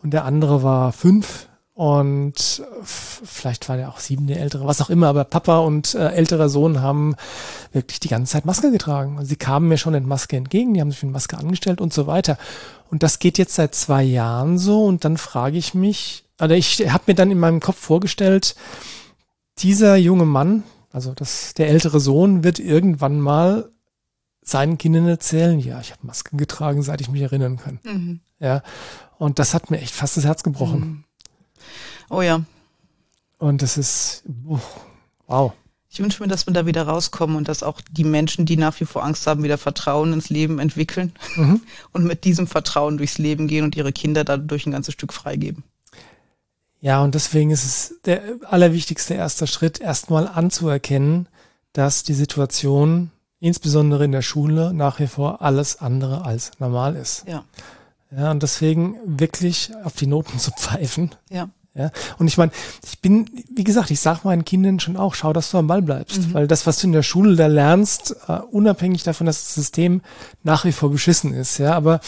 und 0.01 0.11
der 0.11 0.25
andere 0.25 0.63
war 0.63 0.91
fünf 0.91 1.47
und 1.75 2.63
vielleicht 2.83 3.67
war 3.67 3.77
der 3.77 3.89
auch 3.89 3.99
sieben, 3.99 4.27
der 4.27 4.39
ältere, 4.39 4.67
was 4.67 4.79
auch 4.79 4.91
immer, 4.91 5.07
aber 5.07 5.23
Papa 5.23 5.57
und 5.59 5.95
äh, 5.95 6.09
älterer 6.09 6.47
Sohn 6.47 6.81
haben 6.81 7.15
wirklich 7.71 7.99
die 7.99 8.09
ganze 8.09 8.33
Zeit 8.33 8.45
Maske 8.45 8.69
getragen. 8.69 9.17
Und 9.17 9.25
sie 9.25 9.37
kamen 9.37 9.69
mir 9.69 9.77
schon 9.77 9.95
in 9.95 10.07
Maske 10.07 10.37
entgegen, 10.37 10.75
die 10.75 10.81
haben 10.81 10.91
sich 10.91 11.01
in 11.01 11.11
Maske 11.11 11.35
angestellt 11.35 11.81
und 11.81 11.91
so 11.91 12.05
weiter. 12.05 12.37
Und 12.91 13.01
das 13.01 13.17
geht 13.17 13.39
jetzt 13.39 13.55
seit 13.55 13.73
zwei 13.73 14.03
Jahren 14.03 14.59
so 14.59 14.85
und 14.85 15.03
dann 15.03 15.17
frage 15.17 15.57
ich 15.57 15.73
mich, 15.73 16.25
also 16.37 16.53
ich 16.53 16.91
habe 16.91 17.05
mir 17.07 17.15
dann 17.15 17.31
in 17.31 17.39
meinem 17.39 17.59
Kopf 17.59 17.79
vorgestellt, 17.79 18.55
dieser 19.57 19.95
junge 19.95 20.25
Mann, 20.25 20.63
also 20.91 21.13
das, 21.15 21.55
der 21.55 21.69
ältere 21.69 21.99
Sohn, 21.99 22.43
wird 22.43 22.59
irgendwann 22.59 23.19
mal 23.19 23.71
seinen 24.43 24.77
Kindern 24.77 25.07
erzählen, 25.07 25.59
ja, 25.59 25.79
ich 25.79 25.91
habe 25.91 26.05
Masken 26.05 26.37
getragen, 26.37 26.81
seit 26.83 27.01
ich 27.01 27.09
mich 27.09 27.21
erinnern 27.21 27.57
kann. 27.57 27.79
Mhm. 27.83 28.19
Ja. 28.39 28.63
Und 29.17 29.39
das 29.39 29.53
hat 29.53 29.71
mir 29.71 29.79
echt 29.79 29.93
fast 29.93 30.17
das 30.17 30.25
Herz 30.25 30.43
gebrochen. 30.43 30.79
Mhm. 30.79 31.03
Oh 32.09 32.21
ja. 32.21 32.43
Und 33.37 33.61
das 33.61 33.77
ist, 33.77 34.23
wow. 35.27 35.53
Ich 35.89 35.99
wünsche 35.99 36.23
mir, 36.23 36.27
dass 36.27 36.47
wir 36.47 36.53
da 36.53 36.65
wieder 36.65 36.87
rauskommen 36.87 37.35
und 37.35 37.47
dass 37.47 37.61
auch 37.61 37.79
die 37.79 38.03
Menschen, 38.03 38.45
die 38.45 38.57
nach 38.57 38.79
wie 38.79 38.85
vor 38.85 39.03
Angst 39.03 39.27
haben, 39.27 39.43
wieder 39.43 39.59
Vertrauen 39.59 40.11
ins 40.11 40.29
Leben 40.29 40.59
entwickeln 40.59 41.13
mhm. 41.35 41.61
und 41.91 42.03
mit 42.03 42.23
diesem 42.23 42.47
Vertrauen 42.47 42.97
durchs 42.97 43.17
Leben 43.17 43.47
gehen 43.47 43.63
und 43.63 43.75
ihre 43.75 43.93
Kinder 43.93 44.23
dadurch 44.23 44.65
ein 44.65 44.71
ganzes 44.71 44.93
Stück 44.93 45.13
freigeben. 45.13 45.63
Ja, 46.81 47.01
und 47.01 47.15
deswegen 47.15 47.51
ist 47.51 47.63
es 47.63 48.01
der 48.03 48.21
allerwichtigste 48.43 49.13
erste 49.13 49.47
Schritt, 49.47 49.79
erstmal 49.79 50.27
anzuerkennen, 50.27 51.29
dass 51.71 52.03
die 52.03 52.13
Situation, 52.13 53.11
insbesondere 53.43 54.05
in 54.05 54.13
der 54.13 54.21
Schule, 54.21 54.73
nach 54.73 54.99
wie 54.99 55.07
vor 55.07 55.41
alles 55.41 55.81
andere 55.81 56.23
als 56.23 56.51
normal 56.59 56.95
ist. 56.95 57.25
Ja. 57.27 57.43
Ja, 58.15 58.31
und 58.31 58.41
deswegen 58.41 58.95
wirklich 59.05 59.71
auf 59.83 59.93
die 59.93 60.07
Noten 60.07 60.39
zu 60.39 60.51
pfeifen. 60.51 61.11
Ja. 61.29 61.49
Ja, 61.75 61.89
und 62.19 62.27
ich 62.27 62.37
meine, 62.37 62.51
ich 62.85 62.99
bin, 62.99 63.27
wie 63.51 63.63
gesagt, 63.63 63.89
ich 63.89 63.99
sage 63.99 64.19
meinen 64.25 64.45
Kindern 64.45 64.79
schon 64.79 64.95
auch, 64.95 65.15
schau, 65.15 65.33
dass 65.33 65.49
du 65.49 65.57
am 65.57 65.65
Ball 65.65 65.81
bleibst, 65.81 66.27
mhm. 66.27 66.33
weil 66.35 66.47
das, 66.47 66.67
was 66.67 66.77
du 66.77 66.85
in 66.85 66.93
der 66.93 67.01
Schule 67.01 67.35
da 67.35 67.47
lernst, 67.47 68.15
uh, 68.29 68.41
unabhängig 68.51 69.01
davon, 69.01 69.25
dass 69.25 69.41
das 69.41 69.55
System 69.55 70.01
nach 70.43 70.65
wie 70.65 70.71
vor 70.71 70.91
beschissen 70.91 71.33
ist, 71.33 71.57
ja, 71.57 71.73
aber 71.73 71.99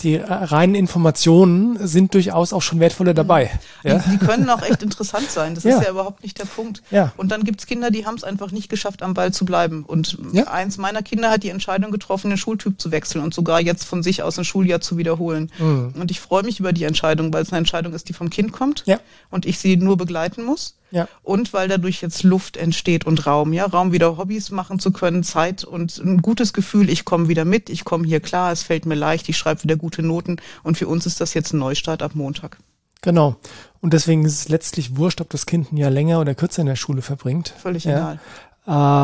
die 0.00 0.16
reinen 0.16 0.74
Informationen 0.74 1.86
sind 1.86 2.14
durchaus 2.14 2.52
auch 2.52 2.62
schon 2.62 2.80
wertvoller 2.80 3.14
dabei. 3.14 3.50
Mhm. 3.82 3.90
Ja? 3.90 4.04
Die, 4.10 4.18
können 4.18 4.48
auch 4.50 4.62
echt 4.62 4.82
interessant 4.82 5.30
sein. 5.30 5.54
Das 5.54 5.64
ja. 5.64 5.76
ist 5.76 5.84
ja 5.84 5.90
überhaupt 5.90 6.22
nicht 6.22 6.38
der 6.38 6.46
Punkt. 6.46 6.82
Ja. 6.90 7.12
Und 7.16 7.30
dann 7.30 7.44
gibt's 7.44 7.66
Kinder, 7.66 7.90
die 7.90 8.06
haben 8.06 8.14
es 8.14 8.24
einfach 8.24 8.50
nicht 8.50 8.68
geschafft, 8.68 9.02
am 9.02 9.14
Ball 9.14 9.32
zu 9.32 9.44
bleiben. 9.44 9.84
Und 9.84 10.18
ja. 10.32 10.44
eins 10.44 10.78
meiner 10.78 11.02
Kinder 11.02 11.30
hat 11.30 11.42
die 11.42 11.50
Entscheidung 11.50 11.90
getroffen, 11.90 12.30
den 12.30 12.38
Schultyp 12.38 12.80
zu 12.80 12.90
wechseln 12.90 13.22
und 13.22 13.34
sogar 13.34 13.60
jetzt 13.60 13.84
von 13.84 14.02
sich 14.02 14.22
aus 14.22 14.38
ein 14.38 14.44
Schuljahr 14.44 14.80
zu 14.80 14.96
wiederholen. 14.96 15.50
Mhm. 15.58 15.94
Und 15.98 16.10
ich 16.10 16.20
freue 16.20 16.42
mich 16.42 16.58
über 16.58 16.72
die 16.72 16.84
Entscheidung, 16.84 17.32
weil 17.32 17.42
es 17.42 17.50
eine 17.50 17.58
Entscheidung 17.58 17.92
ist, 17.92 18.08
die 18.08 18.12
vom 18.14 18.30
Kind 18.30 18.52
kommt 18.52 18.84
und 19.30 19.46
ich 19.46 19.58
sie 19.58 19.76
nur 19.76 19.96
begleiten 19.96 20.42
muss. 20.42 20.74
Ja. 20.92 21.08
Und 21.22 21.52
weil 21.52 21.68
dadurch 21.68 22.02
jetzt 22.02 22.22
Luft 22.22 22.56
entsteht 22.56 23.06
und 23.06 23.26
Raum, 23.26 23.52
ja, 23.52 23.64
Raum 23.64 23.92
wieder 23.92 24.18
Hobbys 24.18 24.50
machen 24.50 24.78
zu 24.78 24.92
können, 24.92 25.24
Zeit 25.24 25.64
und 25.64 25.98
ein 25.98 26.22
gutes 26.22 26.52
Gefühl, 26.52 26.90
ich 26.90 27.04
komme 27.04 27.28
wieder 27.28 27.44
mit, 27.44 27.70
ich 27.70 27.84
komme 27.84 28.06
hier 28.06 28.20
klar, 28.20 28.52
es 28.52 28.62
fällt 28.62 28.86
mir 28.86 28.94
leicht, 28.94 29.28
ich 29.28 29.38
schreibe 29.38 29.64
wieder 29.64 29.76
gute 29.76 30.02
Noten 30.02 30.36
und 30.62 30.76
für 30.76 30.86
uns 30.86 31.06
ist 31.06 31.20
das 31.20 31.34
jetzt 31.34 31.54
ein 31.54 31.58
Neustart 31.58 32.02
ab 32.02 32.12
Montag. 32.14 32.58
Genau. 33.00 33.36
Und 33.80 33.94
deswegen 33.94 34.24
ist 34.24 34.34
es 34.34 34.48
letztlich 34.48 34.96
wurscht, 34.96 35.20
ob 35.20 35.30
das 35.30 35.46
Kind 35.46 35.72
ein 35.72 35.76
Jahr 35.76 35.90
länger 35.90 36.20
oder 36.20 36.34
kürzer 36.34 36.60
in 36.60 36.68
der 36.68 36.76
Schule 36.76 37.02
verbringt. 37.02 37.54
Völlig 37.60 37.84
ja. 37.84 37.96
egal. 37.96 38.20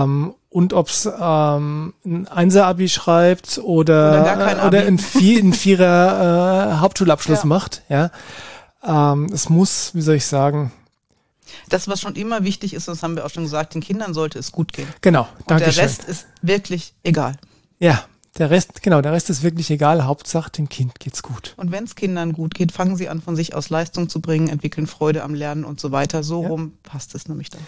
Ähm, 0.05 0.35
und 0.51 0.73
ob 0.73 0.89
es 0.89 1.07
ähm, 1.07 1.95
ein 2.05 2.29
Einser-Abi 2.29 2.89
schreibt 2.89 3.59
oder, 3.59 4.23
oder, 4.23 4.67
oder 4.67 4.87
ein, 4.87 4.99
Vier, 4.99 5.41
ein 5.43 5.53
Vierer 5.53 6.73
äh, 6.77 6.81
Hauptschulabschluss 6.81 7.41
ja. 7.41 7.47
macht. 7.47 7.83
Ja, 7.89 8.11
ähm, 8.87 9.27
es 9.33 9.49
muss, 9.49 9.95
wie 9.95 10.01
soll 10.01 10.15
ich 10.17 10.27
sagen, 10.27 10.73
das, 11.69 11.89
was 11.89 12.01
schon 12.01 12.15
immer 12.15 12.45
wichtig 12.45 12.75
ist, 12.75 12.89
das 12.89 13.03
haben 13.03 13.17
wir 13.17 13.25
auch 13.25 13.31
schon 13.31 13.45
gesagt, 13.45 13.75
den 13.75 13.83
Kindern 13.83 14.15
sollte 14.15 14.39
es 14.39 14.53
gut 14.53 14.73
gehen. 14.73 14.89
Genau, 15.01 15.29
danke 15.47 15.65
Und 15.67 15.77
der 15.77 15.83
Rest 15.83 16.05
ist 16.05 16.27
wirklich 16.43 16.95
egal. 17.03 17.37
Ja, 17.79 18.05
der 18.39 18.51
Rest, 18.51 18.83
genau, 18.83 19.01
der 19.01 19.13
Rest 19.13 19.31
ist 19.31 19.43
wirklich 19.43 19.71
egal. 19.71 20.05
Hauptsache, 20.05 20.51
dem 20.51 20.69
Kind 20.69 21.01
geht's 21.01 21.23
gut. 21.23 21.55
Und 21.57 21.73
wenn 21.73 21.85
es 21.85 21.97
Kindern 21.97 22.33
gut 22.33 22.55
geht, 22.55 22.71
fangen 22.73 22.97
sie 22.97 23.09
an, 23.09 23.21
von 23.21 23.35
sich 23.35 23.55
aus 23.55 23.69
Leistung 23.69 24.09
zu 24.09 24.21
bringen, 24.21 24.49
entwickeln 24.49 24.87
Freude 24.87 25.25
am 25.25 25.35
Lernen 25.35 25.65
und 25.65 25.81
so 25.81 25.91
weiter. 25.91 26.23
So 26.23 26.43
ja. 26.43 26.49
rum 26.49 26.73
passt 26.85 27.15
es 27.15 27.29
nämlich 27.29 27.51
dann. 27.51 27.61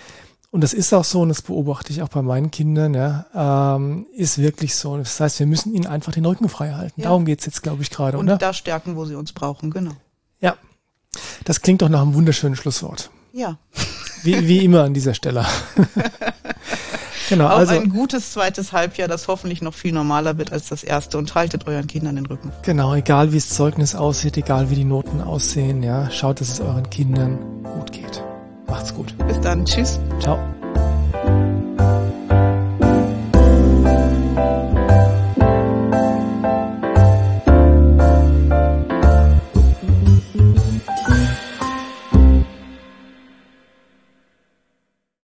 Und 0.52 0.62
das 0.62 0.72
ist 0.72 0.92
auch 0.92 1.04
so, 1.04 1.20
und 1.20 1.28
das 1.28 1.42
beobachte 1.42 1.92
ich 1.92 2.02
auch 2.02 2.08
bei 2.08 2.22
meinen 2.22 2.50
Kindern, 2.50 2.94
ja, 2.94 3.76
ähm, 3.76 4.06
ist 4.12 4.38
wirklich 4.38 4.74
so. 4.74 4.96
Das 4.96 5.18
heißt, 5.20 5.38
wir 5.38 5.46
müssen 5.46 5.72
ihnen 5.72 5.86
einfach 5.86 6.12
den 6.12 6.24
Rücken 6.24 6.48
frei 6.48 6.72
halten. 6.72 7.00
Ja. 7.00 7.08
Darum 7.08 7.24
geht's 7.24 7.46
jetzt, 7.46 7.62
glaube 7.62 7.82
ich, 7.82 7.90
gerade. 7.90 8.18
Und 8.18 8.26
oder? 8.26 8.36
da 8.36 8.52
stärken, 8.52 8.96
wo 8.96 9.04
sie 9.04 9.14
uns 9.14 9.32
brauchen, 9.32 9.70
genau. 9.70 9.92
Ja. 10.40 10.56
Das 11.44 11.60
klingt 11.60 11.82
doch 11.82 11.88
nach 11.88 12.02
einem 12.02 12.14
wunderschönen 12.14 12.56
Schlusswort. 12.56 13.10
Ja. 13.32 13.58
Wie, 14.22 14.46
wie 14.46 14.64
immer 14.64 14.84
an 14.84 14.94
dieser 14.94 15.14
Stelle. 15.14 15.46
genau, 17.28 17.46
Auch 17.46 17.58
also, 17.58 17.74
ein 17.74 17.88
gutes 17.88 18.32
zweites 18.32 18.72
Halbjahr, 18.72 19.08
das 19.08 19.28
hoffentlich 19.28 19.62
noch 19.62 19.74
viel 19.74 19.92
normaler 19.92 20.36
wird 20.36 20.52
als 20.52 20.68
das 20.68 20.84
erste 20.84 21.16
und 21.16 21.34
haltet 21.34 21.66
euren 21.66 21.86
Kindern 21.86 22.16
den 22.16 22.26
Rücken. 22.26 22.52
Genau, 22.62 22.94
egal 22.94 23.32
wie 23.32 23.36
das 23.36 23.48
Zeugnis 23.48 23.94
aussieht, 23.94 24.36
egal 24.36 24.70
wie 24.70 24.74
die 24.74 24.84
Noten 24.84 25.22
aussehen, 25.22 25.82
ja, 25.82 26.10
schaut, 26.10 26.40
dass 26.40 26.50
es 26.50 26.60
euren 26.60 26.88
Kindern 26.90 27.38
gut 27.62 27.92
geht. 27.92 28.22
Macht's 28.66 28.94
gut. 28.94 29.14
Bis 29.26 29.40
dann. 29.40 29.64
Tschüss. 29.64 29.98
Ciao. 30.20 30.38